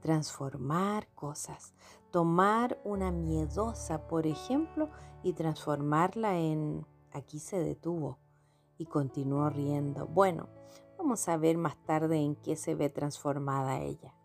Transformar 0.01 1.09
cosas, 1.15 1.75
tomar 2.11 2.79
una 2.85 3.11
miedosa, 3.11 4.07
por 4.07 4.27
ejemplo, 4.27 4.91
y 5.23 5.33
transformarla 5.33 6.39
en... 6.39 6.87
Aquí 7.13 7.39
se 7.39 7.59
detuvo 7.59 8.19
y 8.77 8.85
continuó 8.85 9.49
riendo. 9.49 10.07
Bueno, 10.07 10.49
Vamos 10.99 11.29
a 11.29 11.37
ver 11.37 11.59
más 11.59 11.77
tarde 11.85 12.17
en 12.17 12.35
qué 12.37 12.57
se 12.57 12.75
ve 12.75 12.89
transformada 12.89 13.81
ella. 13.81 14.16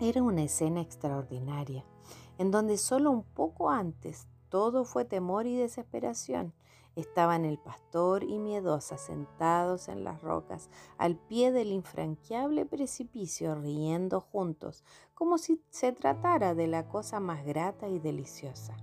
Era 0.00 0.24
una 0.24 0.42
escena 0.42 0.80
extraordinaria, 0.80 1.84
en 2.38 2.50
donde 2.50 2.78
solo 2.78 3.12
un 3.12 3.22
poco 3.22 3.70
antes 3.70 4.26
todo 4.48 4.84
fue 4.84 5.04
temor 5.04 5.46
y 5.46 5.56
desesperación. 5.56 6.52
Estaban 6.96 7.44
el 7.44 7.58
pastor 7.58 8.24
y 8.24 8.38
miedosa 8.38 8.98
sentados 8.98 9.88
en 9.88 10.02
las 10.02 10.20
rocas, 10.20 10.68
al 10.98 11.16
pie 11.16 11.52
del 11.52 11.70
infranqueable 11.70 12.66
precipicio, 12.66 13.54
riendo 13.54 14.20
juntos, 14.20 14.82
como 15.14 15.38
si 15.38 15.62
se 15.70 15.92
tratara 15.92 16.54
de 16.56 16.66
la 16.66 16.88
cosa 16.88 17.20
más 17.20 17.44
grata 17.44 17.88
y 17.88 18.00
deliciosa. 18.00 18.76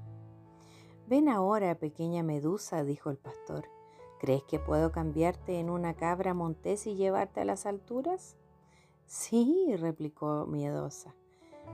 Ven 1.08 1.28
ahora, 1.28 1.78
pequeña 1.78 2.24
medusa, 2.24 2.86
dijo 2.86 3.10
el 3.10 3.18
pastor, 3.18 3.66
¿Crees 4.22 4.44
que 4.44 4.60
puedo 4.60 4.92
cambiarte 4.92 5.60
en 5.60 5.70
una 5.70 5.96
cabra 5.96 6.34
montés 6.34 6.88
y 6.88 6.96
llevarte 6.96 7.42
a 7.42 7.46
las 7.46 7.66
alturas? 7.66 8.38
Sí, 9.12 9.76
replicó 9.76 10.46
miedosa. 10.48 11.14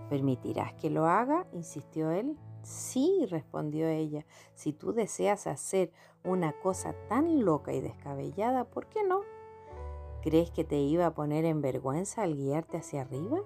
¿Permitirás 0.09 0.73
que 0.73 0.89
lo 0.89 1.05
haga? 1.05 1.45
insistió 1.53 2.09
él. 2.09 2.35
Sí, 2.63 3.27
respondió 3.29 3.87
ella. 3.87 4.25
Si 4.55 4.73
tú 4.73 4.91
deseas 4.91 5.45
hacer 5.45 5.91
una 6.23 6.53
cosa 6.53 6.95
tan 7.07 7.45
loca 7.45 7.73
y 7.73 7.79
descabellada, 7.79 8.63
¿por 8.63 8.87
qué 8.87 9.03
no? 9.03 9.21
¿Crees 10.23 10.49
que 10.49 10.63
te 10.63 10.77
iba 10.79 11.05
a 11.05 11.13
poner 11.13 11.45
en 11.45 11.61
vergüenza 11.61 12.23
al 12.23 12.35
guiarte 12.35 12.77
hacia 12.77 13.01
arriba? 13.01 13.37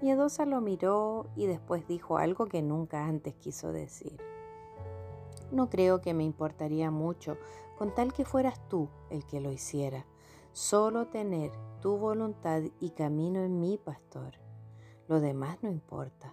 Miedosa 0.00 0.46
lo 0.46 0.62
miró 0.62 1.26
y 1.36 1.44
después 1.44 1.86
dijo 1.86 2.16
algo 2.16 2.46
que 2.46 2.62
nunca 2.62 3.04
antes 3.04 3.34
quiso 3.34 3.70
decir. 3.70 4.16
No 5.52 5.68
creo 5.68 6.00
que 6.00 6.14
me 6.14 6.24
importaría 6.24 6.90
mucho 6.90 7.36
con 7.76 7.94
tal 7.94 8.14
que 8.14 8.24
fueras 8.24 8.66
tú 8.70 8.88
el 9.10 9.26
que 9.26 9.42
lo 9.42 9.52
hiciera. 9.52 10.06
Solo 10.54 11.08
tener 11.08 11.50
tu 11.80 11.96
voluntad 11.96 12.62
y 12.78 12.90
camino 12.90 13.40
en 13.40 13.58
mí, 13.58 13.76
pastor. 13.76 14.38
Lo 15.08 15.18
demás 15.18 15.58
no 15.62 15.68
importa. 15.68 16.32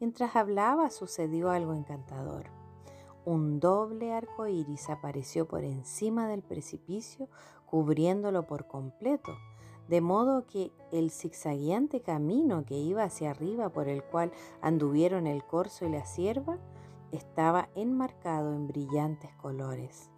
Mientras 0.00 0.34
hablaba 0.34 0.90
sucedió 0.90 1.50
algo 1.50 1.72
encantador. 1.72 2.46
Un 3.24 3.60
doble 3.60 4.12
arco 4.12 4.48
iris 4.48 4.90
apareció 4.90 5.46
por 5.46 5.62
encima 5.62 6.26
del 6.26 6.42
precipicio, 6.42 7.28
cubriéndolo 7.64 8.48
por 8.48 8.66
completo, 8.66 9.36
de 9.86 10.00
modo 10.00 10.44
que 10.48 10.72
el 10.90 11.12
zigzagueante 11.12 12.02
camino 12.02 12.64
que 12.64 12.74
iba 12.74 13.04
hacia 13.04 13.30
arriba 13.30 13.68
por 13.68 13.86
el 13.86 14.02
cual 14.02 14.32
anduvieron 14.60 15.28
el 15.28 15.44
corzo 15.44 15.86
y 15.86 15.90
la 15.90 16.04
sierva 16.06 16.58
estaba 17.12 17.68
enmarcado 17.76 18.52
en 18.52 18.66
brillantes 18.66 19.32
colores. 19.36 20.10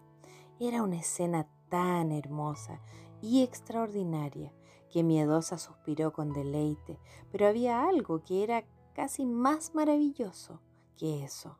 Era 0.59 0.81
una 0.81 0.95
escena 0.95 1.47
tan 1.75 2.13
hermosa 2.13 2.79
y 3.21 3.43
extraordinaria 3.43 4.53
que 4.89 5.03
Miedosa 5.03 5.57
suspiró 5.57 6.13
con 6.13 6.31
deleite, 6.31 6.97
pero 7.33 7.47
había 7.47 7.85
algo 7.85 8.23
que 8.23 8.43
era 8.43 8.63
casi 8.93 9.25
más 9.25 9.75
maravilloso 9.75 10.61
que 10.95 11.25
eso. 11.25 11.57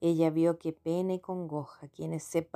Ella 0.00 0.30
vio 0.30 0.56
que 0.56 0.72
Pena 0.72 1.14
y 1.14 1.18
Congoja, 1.18 1.88
quienes 1.88 2.22
se, 2.22 2.48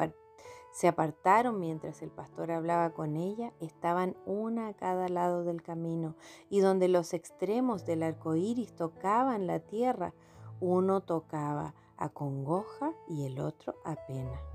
se 0.72 0.86
apartaron 0.86 1.58
mientras 1.58 2.00
el 2.00 2.12
pastor 2.12 2.52
hablaba 2.52 2.90
con 2.90 3.16
ella, 3.16 3.52
estaban 3.58 4.16
una 4.24 4.68
a 4.68 4.74
cada 4.74 5.08
lado 5.08 5.42
del 5.42 5.62
camino, 5.62 6.14
y 6.48 6.60
donde 6.60 6.86
los 6.86 7.12
extremos 7.12 7.84
del 7.84 8.04
arco 8.04 8.36
iris 8.36 8.72
tocaban 8.76 9.48
la 9.48 9.58
tierra, 9.58 10.14
uno 10.60 11.00
tocaba 11.00 11.74
a 11.96 12.08
Congoja 12.10 12.92
y 13.08 13.26
el 13.26 13.40
otro 13.40 13.74
a 13.84 13.96
Pena. 14.06 14.53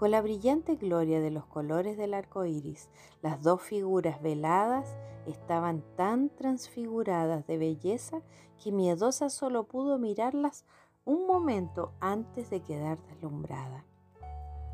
Con 0.00 0.12
la 0.12 0.22
brillante 0.22 0.76
gloria 0.76 1.20
de 1.20 1.30
los 1.30 1.44
colores 1.44 1.98
del 1.98 2.14
arco 2.14 2.46
iris, 2.46 2.88
las 3.20 3.42
dos 3.42 3.60
figuras 3.60 4.22
veladas 4.22 4.96
estaban 5.26 5.84
tan 5.94 6.30
transfiguradas 6.30 7.46
de 7.46 7.58
belleza 7.58 8.22
que 8.64 8.72
Miedosa 8.72 9.28
solo 9.28 9.64
pudo 9.64 9.98
mirarlas 9.98 10.64
un 11.04 11.26
momento 11.26 11.92
antes 12.00 12.48
de 12.48 12.62
quedar 12.62 12.96
deslumbrada. 13.08 13.84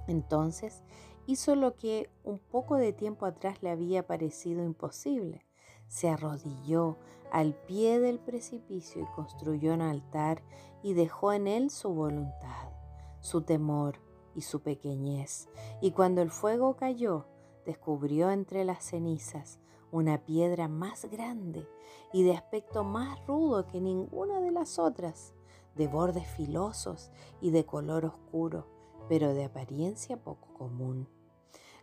Entonces 0.07 0.85
hizo 1.27 1.57
lo 1.57 1.75
que 1.75 2.09
un 2.23 2.39
poco 2.39 2.77
de 2.77 2.93
tiempo 2.93 3.27
atrás 3.27 3.65
le 3.65 3.71
había 3.71 4.07
parecido 4.07 4.63
imposible. 4.63 5.45
Se 5.89 6.09
arrodilló 6.09 6.99
al 7.33 7.57
pie 7.67 7.99
del 7.99 8.21
precipicio 8.21 9.03
y 9.03 9.17
construyó 9.17 9.75
un 9.75 9.83
altar 9.83 10.45
y 10.85 10.95
dejó 10.95 11.33
en 11.33 11.49
él 11.49 11.71
su 11.71 11.93
voluntad, 11.93 12.71
su 13.19 13.43
temor, 13.43 14.06
y 14.37 14.43
su 14.43 14.61
pequeñez, 14.61 15.49
y 15.81 15.91
cuando 15.91 16.23
el 16.23 16.31
fuego 16.31 16.77
cayó, 16.77 17.27
descubrió 17.65 18.31
entre 18.31 18.65
las 18.65 18.85
cenizas 18.85 19.59
una 19.91 20.25
piedra 20.25 20.69
más 20.69 21.07
grande 21.07 21.67
y 22.13 22.23
de 22.23 22.37
aspecto 22.37 22.85
más 22.85 23.19
rudo 23.27 23.67
que 23.67 23.81
ninguna 23.81 24.41
de 24.41 24.51
las 24.51 24.79
otras, 24.79 25.35
de 25.75 25.89
bordes 25.89 26.27
filosos 26.29 27.11
y 27.41 27.51
de 27.51 27.67
color 27.67 28.05
oscuro, 28.05 28.67
pero 29.09 29.35
de 29.35 29.45
apariencia 29.45 30.23
poco 30.23 30.53
común. 30.55 31.09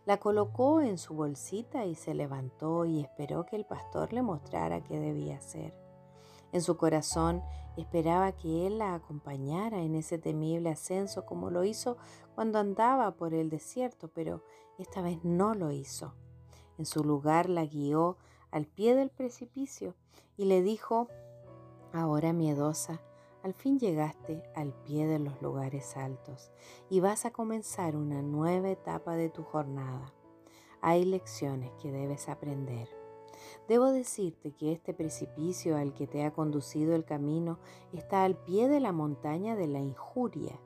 La 0.06 0.18
colocó 0.18 0.80
en 0.80 0.98
su 0.98 1.14
bolsita 1.14 1.86
y 1.86 1.94
se 1.94 2.14
levantó 2.14 2.84
y 2.84 3.00
esperó 3.00 3.46
que 3.46 3.56
el 3.56 3.64
pastor 3.64 4.12
le 4.12 4.22
mostrara 4.22 4.84
qué 4.84 4.98
debía 4.98 5.38
hacer. 5.38 5.83
En 6.54 6.62
su 6.62 6.76
corazón 6.76 7.42
esperaba 7.76 8.30
que 8.30 8.68
él 8.68 8.78
la 8.78 8.94
acompañara 8.94 9.82
en 9.82 9.96
ese 9.96 10.18
temible 10.18 10.70
ascenso 10.70 11.26
como 11.26 11.50
lo 11.50 11.64
hizo 11.64 11.96
cuando 12.36 12.60
andaba 12.60 13.16
por 13.16 13.34
el 13.34 13.50
desierto, 13.50 14.06
pero 14.14 14.40
esta 14.78 15.02
vez 15.02 15.18
no 15.24 15.54
lo 15.54 15.72
hizo. 15.72 16.14
En 16.78 16.86
su 16.86 17.02
lugar 17.02 17.48
la 17.48 17.64
guió 17.64 18.18
al 18.52 18.66
pie 18.66 18.94
del 18.94 19.10
precipicio 19.10 19.96
y 20.36 20.44
le 20.44 20.62
dijo, 20.62 21.08
ahora 21.92 22.32
miedosa, 22.32 23.00
al 23.42 23.52
fin 23.52 23.80
llegaste 23.80 24.44
al 24.54 24.72
pie 24.84 25.08
de 25.08 25.18
los 25.18 25.42
lugares 25.42 25.96
altos 25.96 26.52
y 26.88 27.00
vas 27.00 27.24
a 27.24 27.32
comenzar 27.32 27.96
una 27.96 28.22
nueva 28.22 28.70
etapa 28.70 29.16
de 29.16 29.28
tu 29.28 29.42
jornada. 29.42 30.14
Hay 30.80 31.04
lecciones 31.04 31.72
que 31.82 31.90
debes 31.90 32.28
aprender. 32.28 32.88
Debo 33.68 33.90
decirte 33.92 34.52
que 34.52 34.72
este 34.72 34.94
precipicio 34.94 35.76
al 35.76 35.94
que 35.94 36.06
te 36.06 36.24
ha 36.24 36.32
conducido 36.32 36.94
el 36.94 37.04
camino 37.04 37.58
está 37.92 38.24
al 38.24 38.36
pie 38.36 38.68
de 38.68 38.80
la 38.80 38.92
montaña 38.92 39.56
de 39.56 39.66
la 39.66 39.80
injuria. 39.80 40.58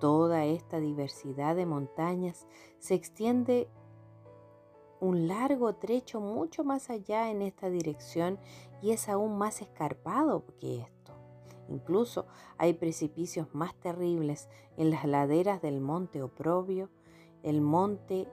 Toda 0.00 0.44
esta 0.44 0.80
diversidad 0.80 1.56
de 1.56 1.66
montañas 1.66 2.46
se 2.78 2.94
extiende 2.94 3.68
un 5.00 5.28
largo 5.28 5.74
trecho 5.74 6.20
mucho 6.20 6.64
más 6.64 6.88
allá 6.90 7.30
en 7.30 7.42
esta 7.42 7.68
dirección 7.68 8.38
y 8.80 8.92
es 8.92 9.08
aún 9.08 9.36
más 9.36 9.60
escarpado 9.60 10.44
que 10.58 10.80
esto. 10.80 10.94
Incluso 11.68 12.26
hay 12.58 12.74
precipicios 12.74 13.54
más 13.54 13.74
terribles 13.74 14.48
en 14.76 14.90
las 14.90 15.04
laderas 15.04 15.62
del 15.62 15.80
monte 15.80 16.22
Oprobio, 16.22 16.90
el 17.42 17.60
monte 17.60 18.28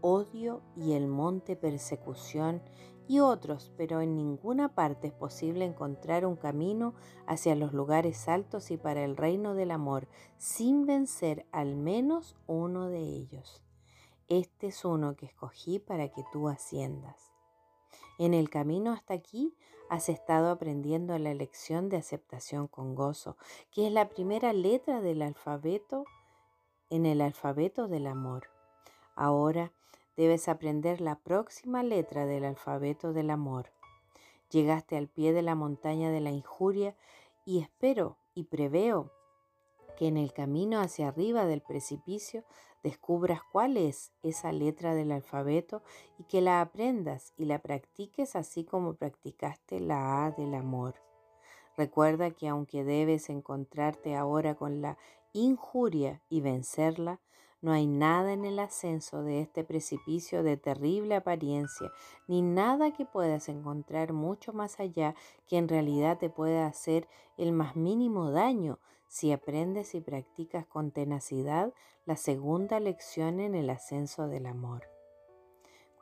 Odio 0.00 0.60
y 0.76 0.92
el 0.92 1.08
monte 1.08 1.56
Persecución 1.56 2.62
y 3.06 3.20
otros, 3.20 3.72
pero 3.76 4.00
en 4.00 4.16
ninguna 4.16 4.74
parte 4.74 5.08
es 5.08 5.12
posible 5.12 5.64
encontrar 5.64 6.24
un 6.24 6.36
camino 6.36 6.94
hacia 7.26 7.54
los 7.54 7.72
lugares 7.72 8.28
altos 8.28 8.70
y 8.70 8.76
para 8.76 9.04
el 9.04 9.16
reino 9.16 9.54
del 9.54 9.70
amor 9.70 10.08
sin 10.38 10.86
vencer 10.86 11.46
al 11.52 11.76
menos 11.76 12.36
uno 12.46 12.88
de 12.88 13.00
ellos. 13.00 13.62
Este 14.28 14.68
es 14.68 14.84
uno 14.84 15.16
que 15.16 15.26
escogí 15.26 15.78
para 15.78 16.08
que 16.08 16.24
tú 16.32 16.48
asciendas. 16.48 17.32
En 18.18 18.32
el 18.32 18.48
camino 18.48 18.92
hasta 18.92 19.14
aquí 19.14 19.54
has 19.90 20.08
estado 20.08 20.50
aprendiendo 20.50 21.18
la 21.18 21.34
lección 21.34 21.88
de 21.88 21.98
aceptación 21.98 22.68
con 22.68 22.94
gozo, 22.94 23.36
que 23.70 23.86
es 23.86 23.92
la 23.92 24.08
primera 24.08 24.52
letra 24.52 25.00
del 25.00 25.20
alfabeto 25.20 26.04
en 26.90 27.06
el 27.06 27.20
alfabeto 27.20 27.88
del 27.88 28.06
amor. 28.06 28.48
Ahora 29.14 29.72
debes 30.16 30.48
aprender 30.48 31.00
la 31.00 31.16
próxima 31.16 31.82
letra 31.82 32.26
del 32.26 32.44
alfabeto 32.44 33.12
del 33.12 33.30
amor. 33.30 33.72
Llegaste 34.50 34.96
al 34.96 35.08
pie 35.08 35.32
de 35.32 35.42
la 35.42 35.54
montaña 35.54 36.10
de 36.10 36.20
la 36.20 36.30
injuria 36.30 36.96
y 37.44 37.60
espero 37.60 38.16
y 38.34 38.44
preveo 38.44 39.10
que 39.96 40.08
en 40.08 40.16
el 40.16 40.32
camino 40.32 40.80
hacia 40.80 41.08
arriba 41.08 41.46
del 41.46 41.60
precipicio 41.60 42.44
descubras 42.82 43.40
cuál 43.50 43.76
es 43.76 44.12
esa 44.22 44.52
letra 44.52 44.94
del 44.94 45.10
alfabeto 45.12 45.82
y 46.18 46.24
que 46.24 46.40
la 46.40 46.60
aprendas 46.60 47.32
y 47.36 47.46
la 47.46 47.60
practiques 47.60 48.36
así 48.36 48.64
como 48.64 48.94
practicaste 48.94 49.80
la 49.80 50.26
A 50.26 50.30
del 50.32 50.54
amor. 50.54 50.94
Recuerda 51.76 52.30
que 52.30 52.46
aunque 52.46 52.84
debes 52.84 53.30
encontrarte 53.30 54.14
ahora 54.14 54.54
con 54.54 54.80
la 54.80 54.98
injuria 55.32 56.22
y 56.28 56.40
vencerla, 56.40 57.20
no 57.64 57.72
hay 57.72 57.86
nada 57.86 58.34
en 58.34 58.44
el 58.44 58.58
ascenso 58.58 59.22
de 59.22 59.40
este 59.40 59.64
precipicio 59.64 60.42
de 60.42 60.58
terrible 60.58 61.14
apariencia, 61.14 61.90
ni 62.28 62.42
nada 62.42 62.92
que 62.92 63.06
puedas 63.06 63.48
encontrar 63.48 64.12
mucho 64.12 64.52
más 64.52 64.80
allá 64.80 65.14
que 65.48 65.56
en 65.56 65.66
realidad 65.66 66.18
te 66.18 66.28
pueda 66.28 66.66
hacer 66.66 67.08
el 67.38 67.52
más 67.52 67.74
mínimo 67.74 68.30
daño 68.30 68.80
si 69.08 69.32
aprendes 69.32 69.94
y 69.94 70.02
practicas 70.02 70.66
con 70.66 70.90
tenacidad 70.90 71.72
la 72.04 72.16
segunda 72.16 72.80
lección 72.80 73.40
en 73.40 73.54
el 73.54 73.70
ascenso 73.70 74.28
del 74.28 74.44
amor. 74.44 74.82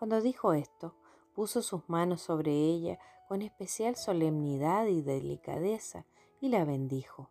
Cuando 0.01 0.21
dijo 0.21 0.55
esto, 0.55 0.97
puso 1.33 1.63
sus 1.63 1.89
manos 1.89 2.23
sobre 2.23 2.51
ella 2.51 2.99
con 3.29 3.41
especial 3.41 3.95
solemnidad 3.95 4.87
y 4.87 5.01
delicadeza 5.01 6.07
y 6.41 6.49
la 6.49 6.65
bendijo. 6.65 7.31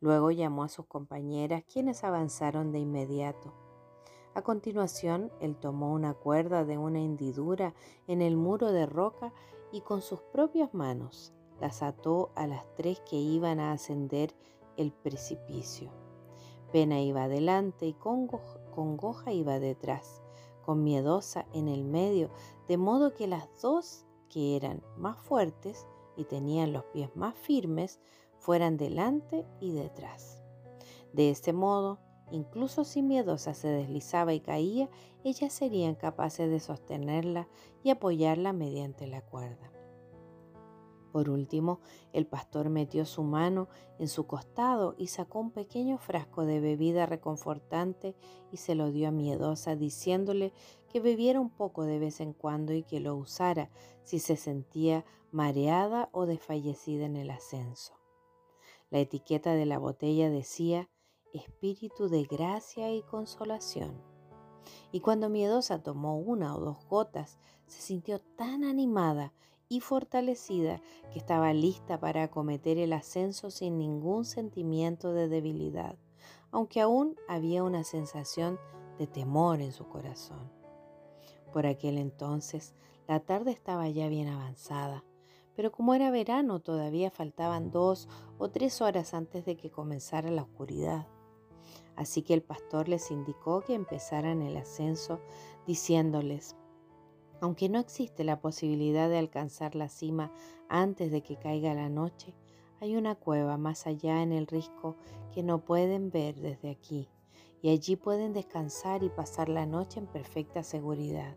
Luego 0.00 0.30
llamó 0.30 0.64
a 0.64 0.68
sus 0.68 0.86
compañeras, 0.86 1.62
quienes 1.70 2.04
avanzaron 2.04 2.72
de 2.72 2.78
inmediato. 2.78 3.52
A 4.34 4.42
continuación, 4.42 5.30
él 5.40 5.56
tomó 5.56 5.92
una 5.92 6.14
cuerda 6.14 6.64
de 6.64 6.78
una 6.78 7.00
hendidura 7.00 7.74
en 8.06 8.22
el 8.22 8.36
muro 8.36 8.72
de 8.72 8.86
roca 8.86 9.32
y 9.72 9.82
con 9.82 10.02
sus 10.02 10.20
propias 10.20 10.72
manos 10.72 11.32
las 11.60 11.82
ató 11.82 12.30
a 12.34 12.46
las 12.46 12.64
tres 12.74 13.00
que 13.00 13.16
iban 13.16 13.60
a 13.60 13.72
ascender 13.72 14.34
el 14.76 14.92
precipicio. 14.92 15.90
Pena 16.72 17.00
iba 17.00 17.24
adelante 17.24 17.86
y 17.86 17.92
Congoja 17.94 19.32
iba 19.32 19.58
detrás, 19.58 20.22
con 20.64 20.84
Miedosa 20.84 21.46
en 21.52 21.68
el 21.68 21.84
medio, 21.84 22.30
de 22.68 22.76
modo 22.76 23.12
que 23.12 23.26
las 23.26 23.48
dos 23.60 24.06
que 24.28 24.56
eran 24.56 24.82
más 24.96 25.18
fuertes 25.18 25.86
y 26.16 26.24
tenían 26.24 26.72
los 26.72 26.84
pies 26.84 27.14
más 27.16 27.34
firmes 27.34 28.00
fueran 28.40 28.76
delante 28.76 29.46
y 29.60 29.72
detrás. 29.72 30.42
De 31.12 31.30
este 31.30 31.52
modo, 31.52 32.00
incluso 32.32 32.84
si 32.84 33.02
miedosa 33.02 33.54
se 33.54 33.68
deslizaba 33.68 34.32
y 34.32 34.40
caía, 34.40 34.88
ellas 35.24 35.52
serían 35.52 35.94
capaces 35.94 36.50
de 36.50 36.58
sostenerla 36.58 37.48
y 37.84 37.90
apoyarla 37.90 38.52
mediante 38.52 39.06
la 39.06 39.20
cuerda. 39.20 39.70
Por 41.12 41.28
último, 41.28 41.80
el 42.12 42.26
pastor 42.26 42.70
metió 42.70 43.04
su 43.04 43.24
mano 43.24 43.68
en 43.98 44.08
su 44.08 44.26
costado 44.26 44.94
y 44.96 45.08
sacó 45.08 45.40
un 45.40 45.50
pequeño 45.50 45.98
frasco 45.98 46.44
de 46.44 46.60
bebida 46.60 47.04
reconfortante 47.04 48.14
y 48.52 48.58
se 48.58 48.76
lo 48.76 48.92
dio 48.92 49.08
a 49.08 49.10
Miedosa, 49.10 49.74
diciéndole 49.74 50.52
que 50.88 51.00
bebiera 51.00 51.40
un 51.40 51.50
poco 51.50 51.84
de 51.84 51.98
vez 51.98 52.20
en 52.20 52.32
cuando 52.32 52.72
y 52.72 52.84
que 52.84 53.00
lo 53.00 53.16
usara 53.16 53.70
si 54.04 54.20
se 54.20 54.36
sentía 54.36 55.04
mareada 55.32 56.08
o 56.12 56.26
desfallecida 56.26 57.06
en 57.06 57.16
el 57.16 57.30
ascenso. 57.30 57.99
La 58.90 58.98
etiqueta 58.98 59.54
de 59.54 59.66
la 59.66 59.78
botella 59.78 60.30
decía 60.30 60.88
espíritu 61.32 62.08
de 62.08 62.24
gracia 62.24 62.92
y 62.92 63.02
consolación. 63.02 64.02
Y 64.92 65.00
cuando 65.00 65.28
Miedosa 65.28 65.82
tomó 65.82 66.18
una 66.18 66.56
o 66.56 66.60
dos 66.60 66.84
gotas, 66.88 67.38
se 67.66 67.80
sintió 67.80 68.20
tan 68.20 68.64
animada 68.64 69.32
y 69.68 69.80
fortalecida 69.80 70.82
que 71.12 71.18
estaba 71.20 71.52
lista 71.52 72.00
para 72.00 72.24
acometer 72.24 72.78
el 72.78 72.92
ascenso 72.92 73.50
sin 73.50 73.78
ningún 73.78 74.24
sentimiento 74.24 75.12
de 75.12 75.28
debilidad, 75.28 75.96
aunque 76.50 76.80
aún 76.80 77.16
había 77.28 77.62
una 77.62 77.84
sensación 77.84 78.58
de 78.98 79.06
temor 79.06 79.60
en 79.60 79.72
su 79.72 79.86
corazón. 79.86 80.50
Por 81.52 81.66
aquel 81.66 81.98
entonces 81.98 82.74
la 83.06 83.20
tarde 83.20 83.52
estaba 83.52 83.88
ya 83.88 84.08
bien 84.08 84.28
avanzada, 84.28 85.04
pero 85.54 85.72
como 85.72 85.94
era 85.94 86.10
verano 86.10 86.60
todavía 86.60 87.10
faltaban 87.10 87.70
dos 87.70 88.08
o 88.38 88.50
tres 88.50 88.80
horas 88.80 89.14
antes 89.14 89.44
de 89.44 89.56
que 89.56 89.70
comenzara 89.70 90.30
la 90.30 90.42
oscuridad. 90.42 91.06
Así 91.96 92.22
que 92.22 92.34
el 92.34 92.42
pastor 92.42 92.88
les 92.88 93.10
indicó 93.10 93.60
que 93.60 93.74
empezaran 93.74 94.42
el 94.42 94.56
ascenso 94.56 95.20
diciéndoles, 95.66 96.56
aunque 97.40 97.68
no 97.68 97.78
existe 97.78 98.24
la 98.24 98.40
posibilidad 98.40 99.08
de 99.08 99.18
alcanzar 99.18 99.74
la 99.74 99.88
cima 99.88 100.32
antes 100.68 101.10
de 101.10 101.22
que 101.22 101.36
caiga 101.36 101.74
la 101.74 101.88
noche, 101.88 102.34
hay 102.80 102.96
una 102.96 103.14
cueva 103.14 103.56
más 103.58 103.86
allá 103.86 104.22
en 104.22 104.32
el 104.32 104.46
risco 104.46 104.96
que 105.34 105.42
no 105.42 105.64
pueden 105.64 106.10
ver 106.10 106.36
desde 106.36 106.70
aquí, 106.70 107.08
y 107.62 107.70
allí 107.70 107.96
pueden 107.96 108.32
descansar 108.32 109.02
y 109.02 109.10
pasar 109.10 109.48
la 109.48 109.66
noche 109.66 110.00
en 110.00 110.06
perfecta 110.06 110.62
seguridad. 110.62 111.36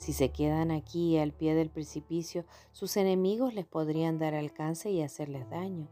Si 0.00 0.14
se 0.14 0.32
quedan 0.32 0.70
aquí 0.70 1.18
al 1.18 1.32
pie 1.32 1.54
del 1.54 1.68
precipicio, 1.68 2.46
sus 2.72 2.96
enemigos 2.96 3.52
les 3.52 3.66
podrían 3.66 4.18
dar 4.18 4.34
alcance 4.34 4.90
y 4.90 5.02
hacerles 5.02 5.48
daño. 5.50 5.88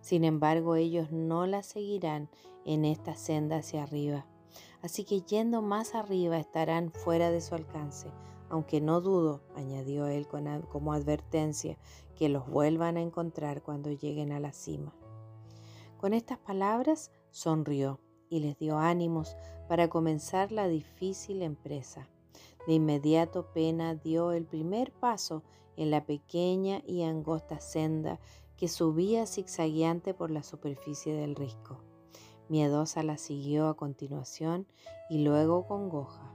Sin 0.00 0.22
embargo, 0.22 0.76
ellos 0.76 1.10
no 1.10 1.44
la 1.44 1.64
seguirán 1.64 2.30
en 2.64 2.84
esta 2.84 3.16
senda 3.16 3.56
hacia 3.56 3.82
arriba. 3.82 4.26
Así 4.80 5.04
que 5.04 5.22
yendo 5.22 5.60
más 5.60 5.96
arriba 5.96 6.38
estarán 6.38 6.92
fuera 6.92 7.32
de 7.32 7.40
su 7.40 7.56
alcance, 7.56 8.12
aunque 8.48 8.80
no 8.80 9.00
dudo, 9.00 9.42
añadió 9.56 10.06
él 10.06 10.28
como 10.28 10.92
advertencia, 10.92 11.78
que 12.14 12.28
los 12.28 12.48
vuelvan 12.48 12.96
a 12.96 13.02
encontrar 13.02 13.62
cuando 13.64 13.90
lleguen 13.90 14.30
a 14.30 14.38
la 14.38 14.52
cima. 14.52 14.94
Con 15.98 16.14
estas 16.14 16.38
palabras 16.38 17.10
sonrió 17.32 17.98
y 18.30 18.38
les 18.38 18.56
dio 18.56 18.78
ánimos 18.78 19.36
para 19.68 19.88
comenzar 19.88 20.52
la 20.52 20.68
difícil 20.68 21.42
empresa. 21.42 22.08
De 22.68 22.74
inmediato 22.74 23.50
Pena 23.54 23.94
dio 23.94 24.32
el 24.32 24.44
primer 24.44 24.92
paso 24.92 25.42
en 25.78 25.90
la 25.90 26.04
pequeña 26.04 26.82
y 26.86 27.02
angosta 27.02 27.60
senda 27.60 28.20
que 28.58 28.68
subía 28.68 29.26
zigzagueante 29.26 30.12
por 30.12 30.30
la 30.30 30.42
superficie 30.42 31.14
del 31.14 31.34
risco. 31.34 31.82
Miedosa 32.50 33.02
la 33.02 33.16
siguió 33.16 33.68
a 33.68 33.76
continuación 33.78 34.66
y 35.08 35.24
luego 35.24 35.66
congoja 35.66 36.34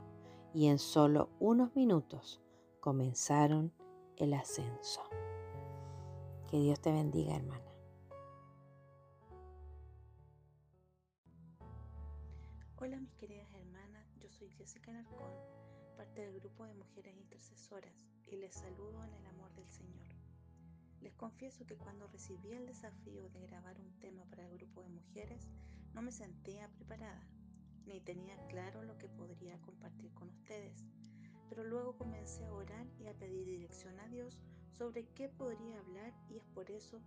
y 0.55 0.69
en 0.69 0.79
solo 0.79 1.29
unos 1.39 1.75
minutos 1.75 2.41
comenzaron 2.79 3.71
el 4.17 4.33
ascenso. 4.33 5.03
Que 6.49 6.57
Dios 6.57 6.79
te 6.79 6.91
bendiga, 6.91 7.35
hermana. 7.35 7.71
Hola 12.81 12.97
mis 12.97 13.13
queridas 13.13 13.53
hermanas, 13.53 14.07
yo 14.19 14.31
soy 14.31 14.49
Jessica 14.49 14.91
Narcón, 14.91 15.29
parte 15.95 16.21
del 16.21 16.39
grupo 16.39 16.65
de 16.65 16.73
mujeres 16.73 17.15
intercesoras 17.15 18.05
y 18.27 18.35
les 18.35 18.53
saludo 18.53 19.03
en 19.03 19.13
el 19.13 19.25
amor 19.27 19.53
del 19.53 19.69
Señor. 19.69 20.07
Les 21.01 21.13
confieso 21.13 21.65
que 21.65 21.75
cuando 21.75 22.07
recibí 22.07 22.51
el 22.51 22.65
desafío 22.65 23.29
de 23.29 23.41
grabar 23.41 23.79
un 23.79 23.99
tema 23.99 24.23
para 24.25 24.45
el 24.45 24.57
grupo 24.57 24.81
de 24.81 24.89
mujeres, 24.89 25.49
no 25.93 26.01
me 26.01 26.11
sentía 26.11 26.69
preparada 26.69 27.23
ni 27.85 27.99
tenía 27.99 28.37
claro 28.47 28.83
lo 28.83 28.97
que 28.97 29.09
podría 29.09 29.59
compartir 29.61 30.13
con 30.13 30.29
ustedes, 30.29 30.85
pero 31.49 31.63
luego 31.63 31.97
comencé 31.97 32.45
a 32.45 32.53
orar 32.53 32.87
y 32.99 33.07
a 33.07 33.13
pedir 33.13 33.45
dirección 33.45 33.99
a 33.99 34.07
Dios 34.07 34.39
sobre 34.71 35.05
qué 35.15 35.29
podría 35.29 35.79
hablar 35.79 36.13
y 36.29 36.37
es 36.37 36.45
por 36.55 36.71
eso 36.71 37.01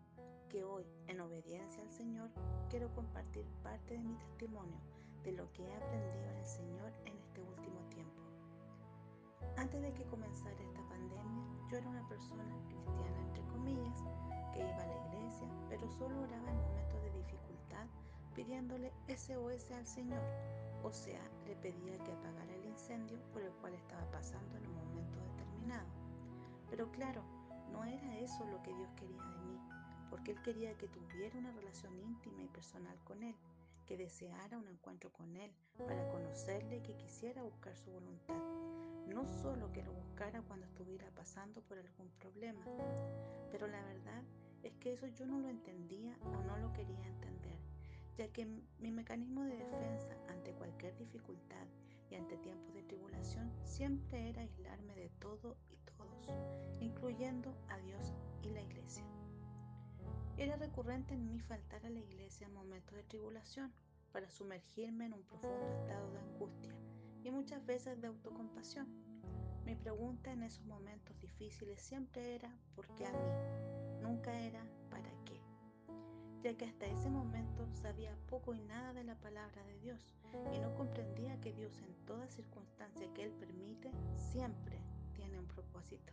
que 0.48 0.64
hoy, 0.64 0.84
en 1.08 1.20
obediencia 1.20 1.82
al 1.82 1.90
Señor, 1.90 2.30
quiero 2.70 2.92
compartir 2.94 3.46
parte 3.62 3.94
de 3.94 4.04
mi 4.04 4.14
testimonio 4.16 4.80
de 5.24 5.32
lo 5.32 5.50
que 5.52 5.62
he 5.64 5.74
aprendido 5.74 6.30
en 6.30 6.38
el 6.38 6.46
Señor 6.46 6.92
en 7.06 7.16
este 7.16 7.42
último. 7.42 7.75
Antes 9.56 9.82
de 9.82 9.92
que 9.92 10.04
comenzara 10.04 10.62
esta 10.62 10.82
pandemia, 10.88 11.44
yo 11.70 11.78
era 11.78 11.88
una 11.88 12.06
persona 12.08 12.44
cristiana, 12.68 13.20
entre 13.22 13.42
comillas, 13.48 14.04
que 14.52 14.60
iba 14.60 14.82
a 14.82 14.86
la 14.86 15.06
iglesia, 15.08 15.48
pero 15.68 15.88
solo 15.90 16.20
oraba 16.20 16.50
en 16.50 16.60
momentos 16.60 17.02
de 17.02 17.10
dificultad 17.12 17.86
pidiéndole 18.34 18.92
SOS 19.08 19.70
al 19.72 19.86
Señor 19.86 20.22
o 20.86 20.92
sea, 20.92 21.20
le 21.46 21.56
pedía 21.56 21.98
que 22.04 22.12
apagara 22.12 22.54
el 22.54 22.64
incendio 22.64 23.18
por 23.32 23.42
el 23.42 23.50
cual 23.54 23.74
estaba 23.74 24.08
pasando 24.12 24.56
en 24.56 24.66
un 24.68 24.74
momento 24.76 25.18
determinado. 25.18 25.88
Pero 26.70 26.90
claro, 26.92 27.24
no 27.72 27.84
era 27.84 28.18
eso 28.18 28.44
lo 28.46 28.62
que 28.62 28.72
Dios 28.72 28.88
quería 28.94 29.20
de 29.20 29.38
mí, 29.46 29.58
porque 30.10 30.30
Él 30.30 30.42
quería 30.42 30.78
que 30.78 30.86
tuviera 30.86 31.38
una 31.38 31.50
relación 31.50 31.98
íntima 31.98 32.40
y 32.42 32.48
personal 32.48 32.96
con 33.02 33.20
Él, 33.24 33.34
que 33.86 33.96
deseara 33.96 34.58
un 34.58 34.68
encuentro 34.68 35.12
con 35.12 35.36
Él 35.36 35.52
para 35.78 36.08
conocerle 36.08 36.76
y 36.76 36.82
que 36.82 36.96
quisiera 36.96 37.42
buscar 37.42 37.76
su 37.76 37.90
voluntad. 37.90 38.42
No 39.06 39.26
solo 39.26 39.72
que 39.72 39.82
lo 39.82 39.92
buscara 39.92 40.42
cuando 40.42 40.66
estuviera 40.66 41.10
pasando 41.12 41.62
por 41.62 41.78
algún 41.78 42.10
problema, 42.18 42.64
pero 43.50 43.66
la 43.66 43.82
verdad 43.82 44.22
es 44.62 44.74
que 44.76 44.92
eso 44.92 45.06
yo 45.06 45.26
no 45.26 45.38
lo 45.38 45.48
entendía 45.48 46.18
o 46.24 46.42
no 46.42 46.56
lo 46.58 46.72
quería 46.72 47.06
entender 47.06 47.36
ya 48.16 48.28
que 48.28 48.46
mi 48.78 48.90
mecanismo 48.90 49.44
de 49.44 49.56
defensa 49.56 50.16
ante 50.28 50.52
cualquier 50.52 50.96
dificultad 50.96 51.66
y 52.10 52.14
ante 52.14 52.38
tiempos 52.38 52.72
de 52.74 52.82
tribulación 52.82 53.52
siempre 53.64 54.30
era 54.30 54.42
aislarme 54.42 54.94
de 54.94 55.10
todo 55.20 55.56
y 55.68 55.76
todos, 55.84 56.80
incluyendo 56.80 57.54
a 57.68 57.78
Dios 57.78 58.14
y 58.42 58.50
la 58.50 58.62
iglesia. 58.62 59.04
Era 60.36 60.56
recurrente 60.56 61.14
en 61.14 61.26
mí 61.26 61.40
faltar 61.40 61.84
a 61.86 61.90
la 61.90 61.98
iglesia 61.98 62.46
en 62.46 62.54
momentos 62.54 62.94
de 62.94 63.02
tribulación 63.04 63.72
para 64.12 64.28
sumergirme 64.28 65.06
en 65.06 65.14
un 65.14 65.22
profundo 65.22 65.68
estado 65.72 66.10
de 66.12 66.18
angustia 66.20 66.74
y 67.22 67.30
muchas 67.30 67.64
veces 67.64 68.00
de 68.00 68.08
autocompasión. 68.08 68.86
Mi 69.64 69.74
pregunta 69.74 70.30
en 70.32 70.42
esos 70.42 70.64
momentos 70.66 71.18
difíciles 71.20 71.80
siempre 71.80 72.34
era 72.34 72.50
¿por 72.74 72.86
qué 72.94 73.06
a 73.06 73.12
mí? 73.12 74.02
Nunca 74.02 74.38
era 74.38 74.64
¿para 74.90 75.10
qué? 75.24 75.40
ya 76.42 76.56
que 76.56 76.66
hasta 76.66 76.86
ese 76.86 77.10
momento 77.10 77.66
sabía 77.72 78.16
poco 78.28 78.54
y 78.54 78.60
nada 78.60 78.92
de 78.92 79.02
la 79.02 79.16
palabra 79.16 79.64
de 79.64 79.78
Dios 79.80 80.14
y 80.54 80.58
no 80.60 80.72
comprendía 80.74 81.40
que 81.40 81.52
Dios 81.52 81.76
en 81.82 81.92
toda 82.06 82.28
circunstancia 82.28 83.12
que 83.14 83.24
Él 83.24 83.32
permite 83.32 83.90
siempre 84.14 84.78
tiene 85.14 85.40
un 85.40 85.46
propósito. 85.46 86.12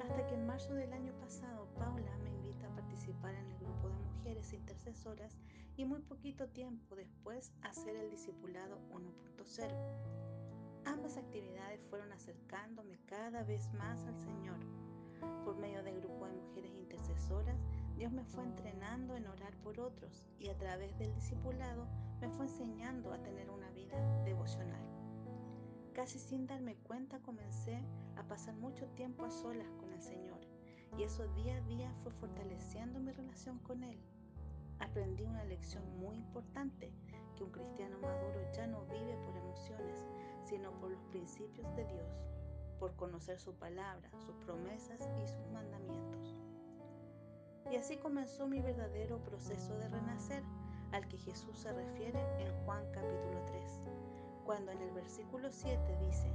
Hasta 0.00 0.26
que 0.26 0.34
en 0.34 0.46
marzo 0.46 0.74
del 0.74 0.92
año 0.92 1.12
pasado 1.20 1.68
Paula 1.78 2.16
me 2.18 2.30
invita 2.30 2.66
a 2.66 2.74
participar 2.74 3.34
en 3.34 3.46
el 3.46 3.58
grupo 3.58 3.88
de 3.88 3.96
mujeres 3.96 4.52
intercesoras 4.52 5.38
y 5.76 5.84
muy 5.84 6.00
poquito 6.00 6.48
tiempo 6.48 6.96
después 6.96 7.52
hacer 7.62 7.96
el 7.96 8.10
discipulado 8.10 8.80
1.0. 8.90 10.84
Ambas 10.84 11.16
actividades 11.16 11.84
fueron 11.88 12.12
acercándome 12.12 12.98
cada 13.06 13.42
vez 13.44 13.72
más 13.74 14.04
al 14.04 14.18
Señor. 14.20 14.58
Por 15.44 15.56
medio 15.56 15.82
del 15.82 16.00
grupo 16.00 16.26
de 16.26 16.34
mujeres 16.34 16.74
intercesoras 16.74 17.58
Dios 17.96 18.12
me 18.12 18.24
fue 18.24 18.42
entrenando 18.42 19.16
en 19.16 19.26
orar 19.26 19.56
por 19.58 19.78
otros 19.78 20.26
y 20.38 20.48
a 20.48 20.58
través 20.58 20.98
del 20.98 21.14
discipulado 21.14 21.86
me 22.20 22.28
fue 22.30 22.46
enseñando 22.46 23.12
a 23.12 23.22
tener 23.22 23.48
una 23.50 23.70
vida 23.70 23.96
devocional. 24.24 24.93
Casi 25.94 26.18
sin 26.18 26.48
darme 26.48 26.74
cuenta 26.74 27.20
comencé 27.20 27.80
a 28.16 28.24
pasar 28.24 28.56
mucho 28.56 28.86
tiempo 28.88 29.24
a 29.24 29.30
solas 29.30 29.70
con 29.78 29.92
el 29.92 30.02
Señor 30.02 30.40
y 30.98 31.04
eso 31.04 31.28
día 31.34 31.56
a 31.56 31.60
día 31.60 31.94
fue 32.02 32.10
fortaleciendo 32.10 32.98
mi 32.98 33.12
relación 33.12 33.60
con 33.60 33.84
Él. 33.84 34.00
Aprendí 34.80 35.22
una 35.22 35.44
lección 35.44 35.84
muy 36.00 36.16
importante, 36.16 36.92
que 37.36 37.44
un 37.44 37.52
cristiano 37.52 37.96
maduro 38.00 38.40
ya 38.52 38.66
no 38.66 38.84
vive 38.86 39.16
por 39.24 39.36
emociones, 39.36 40.04
sino 40.42 40.72
por 40.80 40.90
los 40.90 41.04
principios 41.04 41.72
de 41.76 41.84
Dios, 41.84 42.26
por 42.80 42.96
conocer 42.96 43.38
su 43.38 43.54
palabra, 43.54 44.10
sus 44.18 44.34
promesas 44.44 45.00
y 45.22 45.28
sus 45.28 45.46
mandamientos. 45.52 46.36
Y 47.70 47.76
así 47.76 47.98
comenzó 47.98 48.48
mi 48.48 48.60
verdadero 48.60 49.18
proceso 49.22 49.76
de 49.78 49.88
renacer, 49.88 50.42
al 50.90 51.06
que 51.06 51.18
Jesús 51.18 51.56
se 51.56 51.72
refiere 51.72 52.20
en 52.40 52.52
Juan 52.64 52.84
capítulo 52.92 53.44
3, 53.46 53.80
cuando 54.44 54.72
en 54.72 54.82
el 54.82 54.90
versículo 54.92 55.50
7 55.50 55.80
dice, 56.06 56.30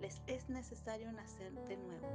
les 0.00 0.22
es 0.26 0.48
necesario 0.48 1.12
nacer 1.12 1.52
de 1.66 1.76
nuevo. 1.76 2.08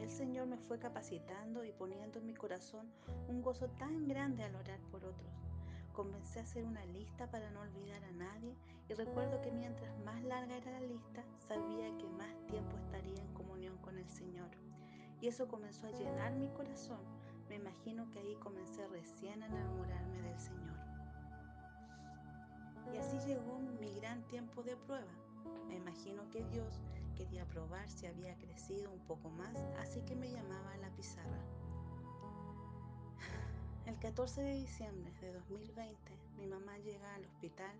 El 0.00 0.10
Señor 0.10 0.46
me 0.46 0.58
fue 0.58 0.78
capacitando 0.78 1.64
y 1.64 1.72
poniendo 1.72 2.18
en 2.18 2.26
mi 2.26 2.34
corazón 2.34 2.90
un 3.28 3.42
gozo 3.42 3.68
tan 3.78 4.06
grande 4.06 4.44
al 4.44 4.54
orar 4.56 4.80
por 4.90 5.04
otros. 5.04 5.32
Comencé 5.92 6.40
a 6.40 6.42
hacer 6.42 6.64
una 6.64 6.84
lista 6.86 7.30
para 7.30 7.50
no 7.50 7.60
olvidar 7.60 8.04
a 8.04 8.12
nadie 8.12 8.54
y 8.88 8.94
recuerdo 8.94 9.40
que 9.40 9.50
mientras 9.50 9.98
más 10.00 10.22
larga 10.24 10.56
era 10.56 10.72
la 10.72 10.80
lista, 10.80 11.24
sabía 11.46 11.96
que 11.98 12.08
más 12.08 12.34
tiempo 12.46 12.76
estaría 12.76 13.20
en 13.20 13.34
comunión 13.34 13.76
con 13.78 13.98
el 13.98 14.08
Señor. 14.08 14.50
Y 15.20 15.28
eso 15.28 15.48
comenzó 15.48 15.86
a 15.86 15.90
llenar 15.90 16.32
mi 16.34 16.48
corazón 16.50 17.00
me 17.48 17.56
imagino 17.56 18.08
que 18.10 18.18
ahí 18.18 18.34
comencé 18.36 18.86
recién 18.88 19.42
a 19.42 19.46
enamorarme 19.46 20.20
del 20.20 20.38
Señor. 20.38 20.87
Y 22.92 22.96
así 22.96 23.18
llegó 23.26 23.58
mi 23.80 23.92
gran 23.94 24.22
tiempo 24.28 24.62
de 24.62 24.76
prueba. 24.76 25.12
Me 25.68 25.76
imagino 25.76 26.28
que 26.30 26.44
Dios 26.44 26.80
quería 27.16 27.44
probar 27.46 27.88
si 27.90 28.06
había 28.06 28.36
crecido 28.36 28.90
un 28.90 29.00
poco 29.00 29.28
más, 29.30 29.56
así 29.80 30.00
que 30.02 30.14
me 30.14 30.30
llamaba 30.30 30.72
a 30.72 30.76
la 30.78 30.90
pizarra. 30.90 31.40
El 33.86 33.98
14 33.98 34.42
de 34.42 34.54
diciembre 34.54 35.10
de 35.20 35.32
2020, 35.32 35.96
mi 36.38 36.46
mamá 36.46 36.78
llega 36.78 37.14
al 37.14 37.24
hospital 37.24 37.74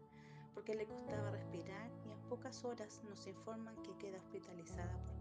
porque 0.55 0.75
le 0.75 0.87
costaba 0.87 1.31
respirar 1.31 1.91
y 2.07 2.11
en 2.11 2.19
pocas 2.29 2.65
horas 2.65 3.01
nos 3.09 3.27
informan 3.27 3.77
que 3.83 3.97
queda 3.99 4.19
hospitalizada 4.19 4.97
por. 5.05 5.18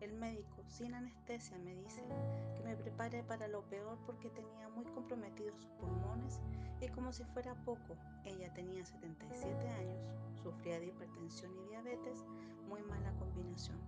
El 0.00 0.12
médico, 0.12 0.62
sin 0.68 0.94
anestesia, 0.94 1.58
me 1.58 1.74
dice 1.74 2.02
que 2.54 2.62
me 2.62 2.76
prepare 2.76 3.24
para 3.24 3.48
lo 3.48 3.62
peor 3.62 3.98
porque 4.06 4.30
tenía 4.30 4.68
muy 4.68 4.84
comprometidos 4.86 5.56
sus 5.56 5.70
pulmones 5.72 6.40
y 6.80 6.88
como 6.88 7.12
si 7.12 7.24
fuera 7.24 7.54
poco, 7.64 7.96
ella 8.24 8.52
tenía 8.54 8.84
77 8.84 9.68
años, 9.68 10.00
sufría 10.40 10.78
de 10.78 10.86
hipertensión 10.86 11.52
y 11.56 11.68
diabetes, 11.70 12.24
muy 12.68 12.82
mala 12.82 13.12
combinación. 13.18 13.78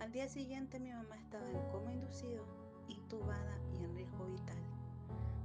Al 0.00 0.10
día 0.10 0.28
siguiente 0.28 0.80
mi 0.80 0.90
mamá 0.90 1.16
estaba 1.16 1.48
en 1.48 1.70
coma 1.70 1.92
inducido, 1.92 2.44
intubada 2.88 3.58
y 3.78 3.84
en 3.84 3.94
riesgo 3.94 4.26
vital. 4.26 4.58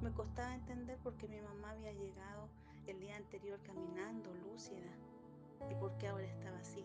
Me 0.01 0.11
costaba 0.11 0.55
entender 0.55 0.97
por 0.97 1.15
qué 1.17 1.27
mi 1.27 1.41
mamá 1.41 1.71
había 1.71 1.91
llegado 1.93 2.49
el 2.87 2.99
día 2.99 3.17
anterior 3.17 3.59
caminando, 3.61 4.33
lúcida, 4.33 4.89
y 5.69 5.75
por 5.75 5.95
qué 5.97 6.07
ahora 6.07 6.25
estaba 6.25 6.57
así. 6.57 6.83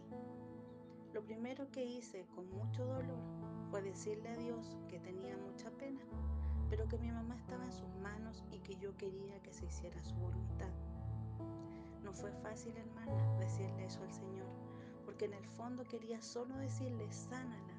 Lo 1.15 1.23
primero 1.23 1.71
que 1.71 1.85
hice 1.85 2.27
con 2.35 2.51
mucho 2.51 2.85
dolor 2.85 3.23
fue 3.71 3.81
decirle 3.83 4.31
a 4.31 4.37
Dios 4.37 4.77
que 4.89 4.99
tenía 4.99 5.37
mucha 5.37 5.71
pena, 5.71 6.01
pero 6.69 6.89
que 6.89 6.99
mi 6.99 7.13
mamá 7.13 7.37
estaba 7.37 7.65
en 7.65 7.73
sus 7.73 7.95
manos 8.03 8.43
y 8.51 8.59
que 8.59 8.75
yo 8.75 8.97
quería 8.97 9.41
que 9.41 9.53
se 9.53 9.65
hiciera 9.65 10.03
su 10.03 10.17
voluntad. 10.17 10.73
No 12.03 12.13
fue 12.13 12.33
fácil, 12.33 12.77
hermana, 12.77 13.39
decirle 13.39 13.85
eso 13.85 14.03
al 14.03 14.13
Señor, 14.13 14.49
porque 15.05 15.27
en 15.27 15.35
el 15.35 15.47
fondo 15.47 15.85
quería 15.85 16.21
solo 16.21 16.57
decirle, 16.57 17.09
sánala, 17.13 17.75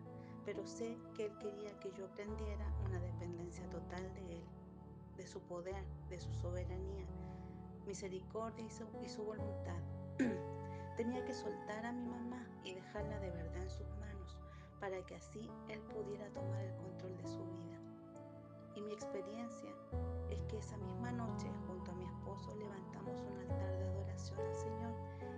pero 0.45 0.65
sé 0.65 0.97
que 1.13 1.25
Él 1.25 1.37
quería 1.37 1.77
que 1.81 1.91
yo 1.91 2.05
aprendiera 2.05 2.73
una 2.85 3.01
dependencia 3.01 3.69
total 3.69 4.13
de 4.13 4.37
Él, 4.37 4.45
de 5.17 5.27
su 5.27 5.41
poder, 5.41 5.83
de 6.09 6.21
su 6.21 6.33
soberanía, 6.35 7.05
misericordia 7.85 8.65
y 8.65 8.69
su, 8.69 8.85
y 9.03 9.09
su 9.09 9.25
voluntad. 9.25 9.81
Tenía 10.95 11.25
que 11.25 11.33
soltar 11.33 11.85
a 11.85 11.91
mi 11.91 12.05
mamá 12.05 12.44
y 12.65 12.73
dejarla 12.73 13.19
de 13.19 13.31
verdad 13.31 13.61
en 13.61 13.69
sus 13.69 13.87
manos 13.99 14.37
para 14.79 15.01
que 15.05 15.15
así 15.15 15.49
Él 15.69 15.79
pudiera 15.93 16.27
tomar 16.33 16.63
el 16.63 16.75
control 16.75 17.15
de 17.17 17.27
su 17.27 17.45
vida. 17.45 17.79
Y 18.75 18.81
mi 18.81 18.91
experiencia 18.91 19.71
es 20.29 20.43
que 20.45 20.57
esa 20.57 20.75
misma 20.77 21.11
noche, 21.11 21.47
junto 21.65 21.91
a 21.91 21.95
mi 21.95 22.03
esposo, 22.03 22.53
levantamos 22.55 23.21
un 23.21 23.37
altar 23.37 23.77
de 23.77 23.85
adoración 23.85 24.39
al 24.39 24.55
Señor 24.55 24.93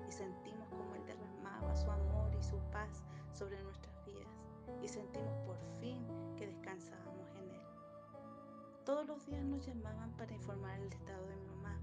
y 0.07 0.11
sentimos 0.11 0.67
como 0.69 0.95
Él 0.95 1.05
derramaba 1.05 1.75
su 1.75 1.91
amor 1.91 2.33
y 2.33 2.41
su 2.41 2.57
paz 2.71 3.03
sobre 3.31 3.61
nuestras 3.61 4.03
vidas. 4.05 4.41
Y 4.81 4.87
sentimos 4.87 5.37
por 5.45 5.57
fin 5.79 6.03
que 6.35 6.47
descansábamos 6.47 7.29
en 7.35 7.51
Él. 7.51 7.61
Todos 8.85 9.05
los 9.05 9.25
días 9.25 9.43
nos 9.43 9.65
llamaban 9.65 10.11
para 10.17 10.33
informar 10.33 10.79
el 10.79 10.91
estado 10.91 11.27
de 11.27 11.35
mi 11.35 11.45
mamá. 11.47 11.79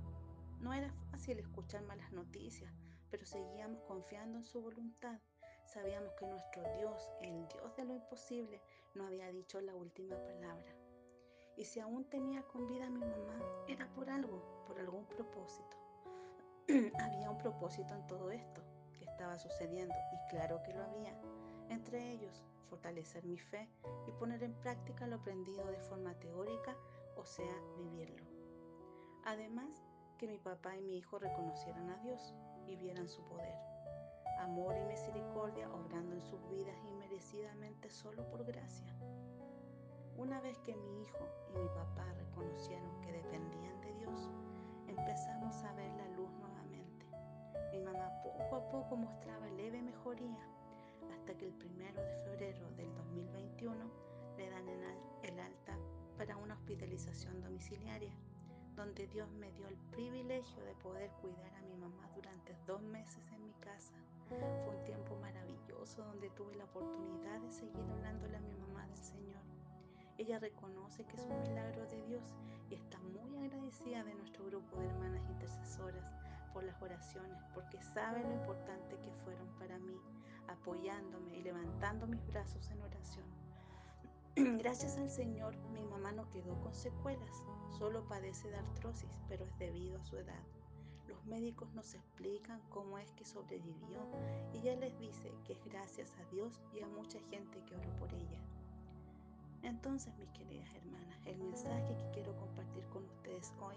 No 0.60 0.72
era 0.72 0.90
fácil 1.10 1.38
escuchar 1.38 1.82
malas 1.84 2.10
noticias, 2.12 2.72
pero 3.10 3.24
seguíamos 3.24 3.80
confiando 3.82 4.38
en 4.38 4.44
su 4.44 4.60
voluntad. 4.60 5.20
Sabíamos 5.64 6.12
que 6.14 6.26
nuestro 6.26 6.62
Dios, 6.76 7.10
el 7.20 7.48
Dios 7.48 7.76
de 7.76 7.84
lo 7.84 7.94
imposible, 7.94 8.60
no 8.94 9.06
había 9.06 9.28
dicho 9.32 9.60
la 9.60 9.74
última 9.74 10.16
palabra. 10.16 10.72
Y 11.56 11.64
si 11.64 11.80
aún 11.80 12.04
tenía 12.04 12.42
con 12.42 12.66
vida 12.66 12.86
a 12.86 12.90
mi 12.90 13.00
mamá, 13.00 13.40
era 13.68 13.86
por 13.94 14.10
algo, 14.10 14.64
por 14.66 14.78
algún 14.78 15.06
propósito. 15.06 15.76
había 17.00 17.30
un 17.30 17.38
propósito 17.38 17.94
en 17.94 18.06
todo 18.06 18.30
esto 18.30 18.62
que 18.98 19.04
estaba 19.04 19.38
sucediendo, 19.38 19.94
y 20.12 20.30
claro 20.30 20.62
que 20.62 20.74
lo 20.74 20.84
había. 20.84 21.18
Entre 21.68 22.12
ellos, 22.12 22.42
fortalecer 22.68 23.24
mi 23.24 23.38
fe 23.38 23.68
y 24.06 24.12
poner 24.12 24.42
en 24.42 24.54
práctica 24.54 25.06
lo 25.06 25.16
aprendido 25.16 25.64
de 25.66 25.78
forma 25.78 26.14
teórica, 26.14 26.76
o 27.16 27.24
sea, 27.24 27.54
vivirlo. 27.76 28.24
Además, 29.24 29.84
que 30.18 30.26
mi 30.26 30.38
papá 30.38 30.76
y 30.76 30.82
mi 30.82 30.98
hijo 30.98 31.18
reconocieran 31.18 31.90
a 31.90 31.98
Dios 31.98 32.34
y 32.66 32.76
vieran 32.76 33.08
su 33.08 33.22
poder. 33.24 33.73
Amor 34.40 34.76
y 34.76 34.84
misericordia 34.84 35.70
obrando 35.72 36.14
en 36.14 36.22
sus 36.22 36.40
vidas 36.48 36.76
inmerecidamente 36.84 37.90
solo 37.90 38.28
por 38.30 38.44
gracia. 38.44 38.94
Una 40.16 40.40
vez 40.40 40.58
que 40.60 40.76
mi 40.76 41.02
hijo 41.02 41.26
y 41.50 41.58
mi 41.58 41.68
papá 41.68 42.12
reconocieron 42.12 43.00
que 43.00 43.12
dependían 43.12 43.80
de 43.80 43.94
Dios, 43.94 44.28
empezamos 44.86 45.56
a 45.64 45.72
ver 45.74 45.90
la 45.94 46.08
luz 46.16 46.30
nuevamente. 46.38 47.06
Mi 47.72 47.80
mamá 47.80 48.10
poco 48.22 48.56
a 48.56 48.68
poco 48.70 48.96
mostraba 48.96 49.46
leve 49.50 49.82
mejoría 49.82 50.46
hasta 51.12 51.34
que 51.36 51.46
el 51.46 51.54
primero 51.54 52.02
de 52.02 52.16
febrero 52.24 52.70
del 52.76 52.94
2021 52.94 53.74
le 54.36 54.50
dan 54.50 54.68
el 55.22 55.38
alta 55.40 55.78
para 56.16 56.36
una 56.36 56.54
hospitalización 56.54 57.40
domiciliaria 57.40 58.14
donde 58.76 59.06
Dios 59.06 59.30
me 59.32 59.50
dio 59.52 59.68
el 59.68 59.76
privilegio 59.92 60.64
de 60.64 60.74
poder 60.76 61.10
cuidar 61.20 61.54
a 61.54 61.62
mi 61.62 61.76
mamá 61.76 62.08
durante 62.14 62.56
dos 62.66 62.82
meses 62.82 63.30
en 63.32 63.44
mi 63.44 63.52
casa. 63.54 63.94
Fue 64.28 64.76
un 64.76 64.84
tiempo 64.84 65.16
maravilloso 65.20 66.04
donde 66.04 66.30
tuve 66.30 66.54
la 66.56 66.64
oportunidad 66.64 67.40
de 67.40 67.50
seguir 67.52 67.84
hablándole 67.90 68.36
a 68.36 68.40
mi 68.40 68.54
mamá 68.54 68.86
del 68.86 68.98
Señor. 68.98 69.42
Ella 70.18 70.38
reconoce 70.38 71.04
que 71.04 71.16
es 71.16 71.22
un 71.26 71.40
milagro 71.42 71.86
de 71.86 72.02
Dios 72.06 72.22
y 72.70 72.74
está 72.74 72.98
muy 72.98 73.36
agradecida 73.38 74.02
de 74.04 74.14
nuestro 74.14 74.44
grupo 74.46 74.76
de 74.78 74.86
hermanas 74.86 75.28
intercesoras 75.28 76.04
por 76.52 76.64
las 76.64 76.80
oraciones, 76.80 77.42
porque 77.52 77.80
sabe 77.82 78.22
lo 78.22 78.32
importante 78.32 78.96
que 79.00 79.12
fueron 79.24 79.48
para 79.58 79.78
mí, 79.78 79.98
apoyándome 80.48 81.36
y 81.36 81.42
levantando 81.42 82.06
mis 82.06 82.24
brazos 82.28 82.70
en 82.70 82.80
oración. 82.80 83.43
Gracias 84.58 84.96
al 84.98 85.10
Señor, 85.10 85.54
mi 85.72 85.84
mamá 85.84 86.10
no 86.10 86.28
quedó 86.30 86.60
con 86.60 86.74
secuelas, 86.74 87.44
solo 87.78 88.02
padece 88.08 88.48
de 88.48 88.56
artrosis, 88.56 89.16
pero 89.28 89.44
es 89.44 89.58
debido 89.58 89.96
a 89.96 90.02
su 90.02 90.16
edad. 90.16 90.42
Los 91.06 91.24
médicos 91.26 91.72
nos 91.72 91.94
explican 91.94 92.60
cómo 92.68 92.98
es 92.98 93.12
que 93.12 93.24
sobrevivió 93.24 94.00
y 94.52 94.58
ella 94.58 94.74
les 94.74 94.98
dice 94.98 95.32
que 95.44 95.52
es 95.52 95.64
gracias 95.66 96.12
a 96.18 96.24
Dios 96.34 96.60
y 96.72 96.82
a 96.82 96.88
mucha 96.88 97.20
gente 97.30 97.62
que 97.64 97.76
oró 97.76 97.88
por 97.96 98.12
ella. 98.12 98.40
Entonces, 99.62 100.12
mis 100.18 100.30
queridas 100.30 100.68
hermanas, 100.74 101.20
el 101.26 101.38
mensaje 101.38 101.96
que 101.96 102.10
quiero 102.10 102.34
compartir 102.36 102.84
con 102.88 103.04
ustedes 103.04 103.52
hoy 103.60 103.76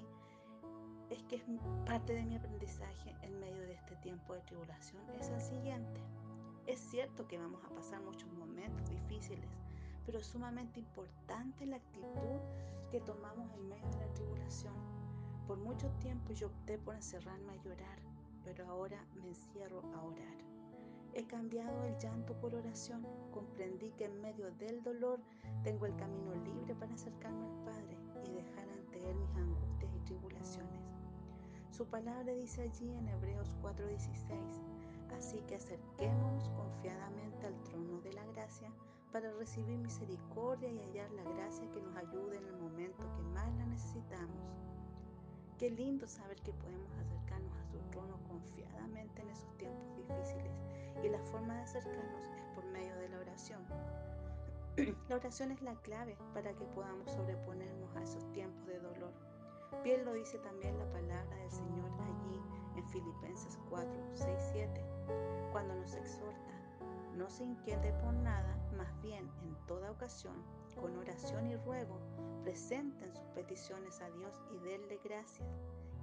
es 1.12 1.22
que 1.26 1.36
es 1.36 1.44
parte 1.86 2.14
de 2.14 2.26
mi 2.26 2.36
aprendizaje 2.36 3.16
en 3.22 3.40
medio 3.40 3.62
de 3.62 3.74
este 3.74 3.96
tiempo 3.98 4.34
de 4.34 4.42
tribulación 4.42 5.04
es 5.20 5.30
el 5.30 5.40
siguiente. 5.40 6.02
Es 6.66 6.80
cierto 6.80 7.28
que 7.28 7.38
vamos 7.38 7.64
a 7.64 7.70
pasar 7.70 8.02
muchos 8.02 8.32
momentos 8.34 8.90
difíciles, 8.90 9.50
pero 10.08 10.24
sumamente 10.24 10.80
importante 10.80 11.66
la 11.66 11.76
actitud 11.76 12.40
que 12.90 13.02
tomamos 13.02 13.52
en 13.54 13.68
medio 13.68 13.90
de 13.90 14.00
la 14.00 14.14
tribulación. 14.14 14.74
Por 15.46 15.58
mucho 15.58 15.90
tiempo 16.00 16.32
yo 16.32 16.48
opté 16.48 16.78
por 16.78 16.96
encerrarme 16.96 17.52
a 17.52 17.62
llorar, 17.62 18.00
pero 18.46 18.66
ahora 18.68 19.06
me 19.16 19.28
encierro 19.28 19.82
a 19.94 20.02
orar. 20.02 20.38
He 21.14 21.26
cambiado 21.26 21.84
el 21.84 21.98
llanto 21.98 22.34
por 22.40 22.56
oración. 22.56 23.06
Comprendí 23.32 23.92
que 23.92 24.06
en 24.06 24.22
medio 24.22 24.50
del 24.52 24.82
dolor 24.82 25.20
tengo 25.64 25.86
el 25.86 25.96
camino 25.98 26.34
libre 26.36 26.74
para 26.76 26.94
acercarme 26.94 27.46
al 27.46 27.64
Padre 27.66 27.98
y 28.24 28.32
dejar 28.32 28.70
ante 28.70 29.10
Él 29.10 29.18
mis 29.18 29.36
angustias 29.36 29.92
y 29.94 30.00
tribulaciones. 30.06 30.84
Su 31.72 31.86
palabra 31.86 32.32
dice 32.34 32.62
allí 32.62 32.90
en 32.92 33.10
Hebreos 33.10 33.52
4:16, 33.62 34.62
así 35.18 35.42
que 35.48 35.56
acerquémonos 35.56 36.50
confiadamente 36.50 37.46
al 37.46 37.62
trono 37.64 38.00
de 38.00 38.14
la 38.14 38.26
gracia 38.28 38.72
para 39.12 39.32
recibir 39.34 39.78
misericordia 39.78 40.70
y 40.70 40.80
hallar 40.80 41.12
la 41.12 41.24
gracia 41.24 41.70
que 41.72 41.82
nos 41.82 41.96
ayude 41.96 42.38
en 42.38 42.46
el 42.46 42.58
momento 42.58 43.04
que 43.16 43.22
más 43.24 43.54
la 43.56 43.66
necesitamos. 43.66 44.58
Qué 45.58 45.70
lindo 45.70 46.08
saber 46.08 46.40
que 46.42 46.54
podemos 46.54 46.92
acercarnos 46.98 47.56
a 47.58 47.66
su 47.66 47.78
trono 47.90 48.20
confiadamente 48.28 49.22
en 49.22 49.30
esos 49.30 49.58
tiempos 49.58 49.96
difíciles 49.96 50.52
y 51.04 51.10
la 51.10 51.22
forma 51.32 51.56
de 51.56 51.62
acercarnos 51.62 52.24
es 52.38 52.46
por 52.54 52.66
medio 52.66 52.96
de 52.96 53.10
la 53.10 53.20
oración. 53.20 53.62
La 55.10 55.16
oración 55.16 55.52
es 55.52 55.62
la 55.64 55.74
clave 55.82 56.16
para 56.36 56.54
que 56.54 56.66
podamos 56.66 57.10
sobreponernos 57.12 57.96
a 57.96 58.04
esos 58.04 58.32
tiempos 58.34 58.68
de 58.68 58.80
dolor. 58.80 59.12
Bien 59.84 60.06
lo 60.06 60.14
dice 60.14 60.38
también 60.38 60.78
la 60.78 60.86
palabra 60.92 61.36
del 61.36 61.50
Señor 61.50 61.90
allí 62.00 62.40
en 62.76 62.88
Filipenses 62.90 63.58
4, 63.72 63.92
6, 64.14 64.38
7, 64.52 64.86
cuando 65.52 65.74
nos 65.74 65.96
exhorta 65.96 66.57
no 67.18 67.30
se 67.30 67.44
inquiete 67.44 67.92
por 67.94 68.14
nada, 68.14 68.56
más 68.78 69.02
bien 69.02 69.28
en 69.42 69.56
toda 69.66 69.90
ocasión, 69.90 70.36
con 70.80 70.96
oración 70.98 71.48
y 71.48 71.56
ruego, 71.56 72.00
presenten 72.44 73.12
sus 73.12 73.26
peticiones 73.30 74.00
a 74.02 74.10
Dios 74.12 74.40
y 74.52 74.60
denle 74.60 75.00
gracias. 75.04 75.50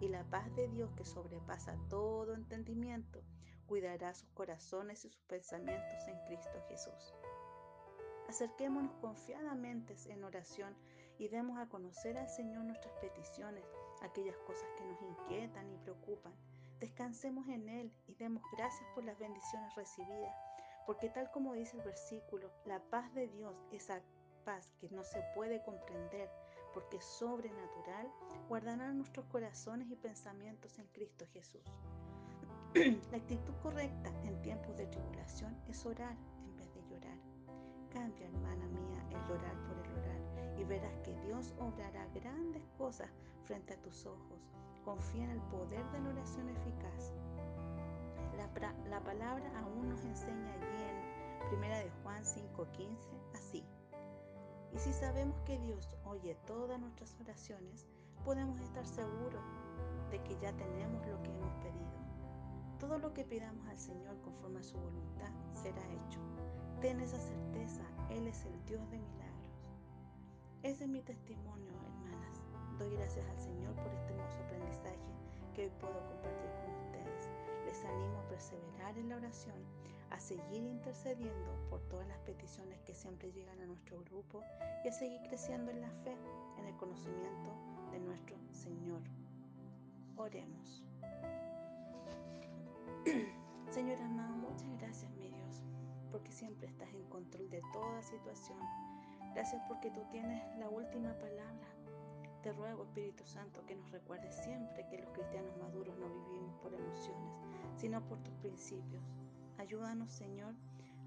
Y 0.00 0.08
la 0.08 0.24
paz 0.24 0.52
de 0.56 0.66
Dios 0.68 0.90
que 0.96 1.04
sobrepasa 1.04 1.78
todo 1.88 2.34
entendimiento, 2.34 3.22
cuidará 3.66 4.12
sus 4.12 4.28
corazones 4.30 5.04
y 5.04 5.08
sus 5.08 5.22
pensamientos 5.22 6.08
en 6.08 6.18
Cristo 6.26 6.60
Jesús. 6.68 7.14
Acerquémonos 8.28 8.92
confiadamente 9.00 9.94
en 10.08 10.24
oración 10.24 10.74
y 11.18 11.28
demos 11.28 11.58
a 11.58 11.68
conocer 11.68 12.18
al 12.18 12.28
Señor 12.28 12.64
nuestras 12.64 12.92
peticiones, 12.94 13.64
aquellas 14.02 14.36
cosas 14.38 14.68
que 14.76 14.84
nos 14.84 15.00
inquietan 15.00 15.70
y 15.70 15.78
preocupan. 15.78 16.34
Descansemos 16.80 17.46
en 17.48 17.68
Él 17.68 17.92
y 18.08 18.14
demos 18.14 18.42
gracias 18.56 18.86
por 18.94 19.04
las 19.04 19.16
bendiciones 19.18 19.72
recibidas 19.76 20.34
Porque 20.86 21.08
tal 21.08 21.30
como 21.30 21.54
dice 21.54 21.76
el 21.76 21.82
versículo, 21.82 22.50
la 22.64 22.80
paz 22.90 23.12
de 23.14 23.28
Dios, 23.28 23.54
esa 23.72 24.02
paz 24.44 24.72
que 24.78 24.88
no 24.90 25.04
se 25.04 25.22
puede 25.34 25.62
comprender 25.62 26.30
porque 26.74 26.96
es 26.96 27.04
sobrenatural, 27.04 28.10
guardará 28.48 28.92
nuestros 28.92 29.24
corazones 29.26 29.88
y 29.90 29.96
pensamientos 29.96 30.78
en 30.78 30.86
Cristo 30.88 31.24
Jesús. 31.32 31.62
la 33.10 33.16
actitud 33.16 33.54
correcta 33.62 34.10
en 34.24 34.42
tiempos 34.42 34.76
de 34.76 34.86
tribulación 34.86 35.56
es 35.68 35.86
orar 35.86 36.16
en 36.44 36.56
vez 36.56 36.74
de 36.74 36.82
llorar. 36.88 37.18
Cambia, 37.90 38.26
hermana 38.26 38.66
mía, 38.66 39.06
el 39.10 39.30
orar 39.30 39.56
por 39.68 39.78
el 39.78 39.92
orar 39.98 40.58
y 40.58 40.64
verás 40.64 40.98
que 41.04 41.14
Dios 41.20 41.54
obrará 41.58 42.06
grandes 42.08 42.64
cosas 42.76 43.08
frente 43.44 43.74
a 43.74 43.80
tus 43.80 44.04
ojos. 44.04 44.50
Confía 44.84 45.24
en 45.24 45.30
el 45.30 45.42
poder 45.42 45.84
de 45.92 46.00
la 46.00 46.10
oración 46.10 46.48
eficaz. 46.48 47.12
La, 48.60 48.72
la 48.88 49.00
palabra 49.00 49.50
aún 49.58 49.88
nos 49.88 50.04
enseña 50.04 50.52
allí 50.54 50.82
en 51.52 51.58
1 51.58 51.68
de 51.68 51.90
Juan 52.02 52.22
5:15 52.24 52.96
así. 53.34 53.64
Y 54.72 54.78
si 54.78 54.92
sabemos 54.92 55.40
que 55.42 55.58
Dios 55.58 55.88
oye 56.04 56.36
todas 56.46 56.80
nuestras 56.80 57.14
oraciones, 57.20 57.86
podemos 58.24 58.60
estar 58.60 58.86
seguros 58.86 59.44
de 60.10 60.22
que 60.22 60.36
ya 60.40 60.52
tenemos 60.52 61.06
lo 61.06 61.22
que 61.22 61.30
hemos 61.30 61.54
pedido. 61.56 61.94
Todo 62.78 62.98
lo 62.98 63.12
que 63.12 63.24
pidamos 63.24 63.66
al 63.68 63.78
Señor 63.78 64.20
conforme 64.22 64.60
a 64.60 64.62
su 64.62 64.76
voluntad 64.76 65.30
será 65.52 65.82
hecho. 65.92 66.20
Ten 66.80 67.00
esa 67.00 67.18
certeza, 67.18 67.82
Él 68.10 68.26
es 68.26 68.44
el 68.44 68.64
Dios 68.66 68.88
de 68.90 68.98
milagros. 68.98 69.24
Ese 70.62 70.84
es 70.84 70.90
mi 70.90 71.02
testimonio, 71.02 71.72
hermanas. 71.72 72.42
Doy 72.78 72.96
gracias 72.96 73.26
al 73.28 73.38
Señor 73.38 73.74
por 73.74 73.92
este 73.92 74.12
hermoso 74.12 74.40
aprendizaje 74.40 74.98
que 75.54 75.64
hoy 75.64 75.72
puedo 75.80 75.94
compartir 76.08 76.50
con 76.62 76.74
ustedes. 76.74 76.93
Les 77.74 77.84
animo 77.86 78.20
a 78.20 78.28
perseverar 78.28 78.96
en 78.96 79.08
la 79.08 79.16
oración 79.16 79.56
a 80.10 80.20
seguir 80.20 80.62
intercediendo 80.62 81.58
por 81.68 81.80
todas 81.88 82.06
las 82.06 82.18
peticiones 82.20 82.78
que 82.82 82.94
siempre 82.94 83.32
llegan 83.32 83.60
a 83.60 83.66
nuestro 83.66 84.00
grupo 84.04 84.44
y 84.84 84.88
a 84.88 84.92
seguir 84.92 85.20
creciendo 85.22 85.72
en 85.72 85.80
la 85.80 85.90
fe, 85.90 86.16
en 86.56 86.66
el 86.66 86.76
conocimiento 86.76 87.50
de 87.90 87.98
nuestro 87.98 88.36
Señor. 88.52 89.02
Oremos. 90.16 90.84
Señor 93.72 94.00
amado, 94.02 94.36
muchas 94.36 94.70
gracias, 94.78 95.10
mi 95.16 95.30
Dios, 95.30 95.64
porque 96.12 96.30
siempre 96.30 96.68
estás 96.68 96.94
en 96.94 97.02
control 97.08 97.50
de 97.50 97.60
toda 97.72 98.00
situación. 98.04 98.58
Gracias 99.34 99.60
porque 99.66 99.90
tú 99.90 100.00
tienes 100.12 100.44
la 100.58 100.68
última 100.68 101.12
palabra. 101.18 101.73
Te 102.44 102.52
ruego, 102.52 102.82
Espíritu 102.82 103.24
Santo, 103.24 103.64
que 103.64 103.74
nos 103.74 103.90
recuerdes 103.90 104.34
siempre 104.44 104.86
que 104.90 104.98
los 104.98 105.08
cristianos 105.12 105.56
maduros 105.56 105.96
no 105.96 106.10
vivimos 106.10 106.54
por 106.56 106.74
emociones, 106.74 107.32
sino 107.74 108.06
por 108.06 108.18
tus 108.18 108.34
principios. 108.34 109.02
Ayúdanos, 109.56 110.12
Señor, 110.12 110.52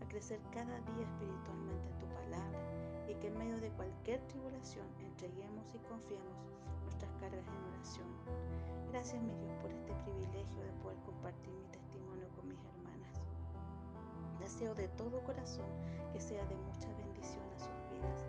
a 0.01 0.07
crecer 0.07 0.39
cada 0.51 0.79
día 0.79 1.05
espiritualmente 1.05 1.89
en 1.89 1.99
tu 1.99 2.07
palabra 2.07 2.59
y 3.07 3.13
que 3.21 3.27
en 3.27 3.37
medio 3.37 3.59
de 3.59 3.69
cualquier 3.69 4.19
tribulación 4.25 4.87
entreguemos 4.99 5.75
y 5.75 5.77
confiemos 5.87 6.41
nuestras 6.85 7.11
cargas 7.19 7.45
en 7.45 7.71
oración. 7.71 8.07
Gracias, 8.89 9.21
mi 9.21 9.35
Dios, 9.35 9.53
por 9.61 9.69
este 9.69 9.93
privilegio 10.05 10.63
de 10.63 10.71
poder 10.81 10.97
compartir 11.05 11.53
mi 11.53 11.67
testimonio 11.67 12.27
con 12.35 12.49
mis 12.49 12.65
hermanas. 12.65 13.13
Deseo 14.39 14.73
de 14.73 14.87
todo 14.87 15.21
corazón 15.21 15.69
que 16.11 16.19
sea 16.19 16.43
de 16.47 16.55
mucha 16.55 16.91
bendición 16.97 17.45
a 17.53 17.59
sus 17.59 17.77
vidas 17.91 18.25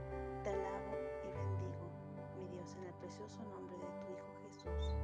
precioso 3.09 3.43
nombre 3.45 3.75
de 3.79 3.87
tu 3.87 4.13
Hijo 4.13 4.35
Jesús. 4.45 4.95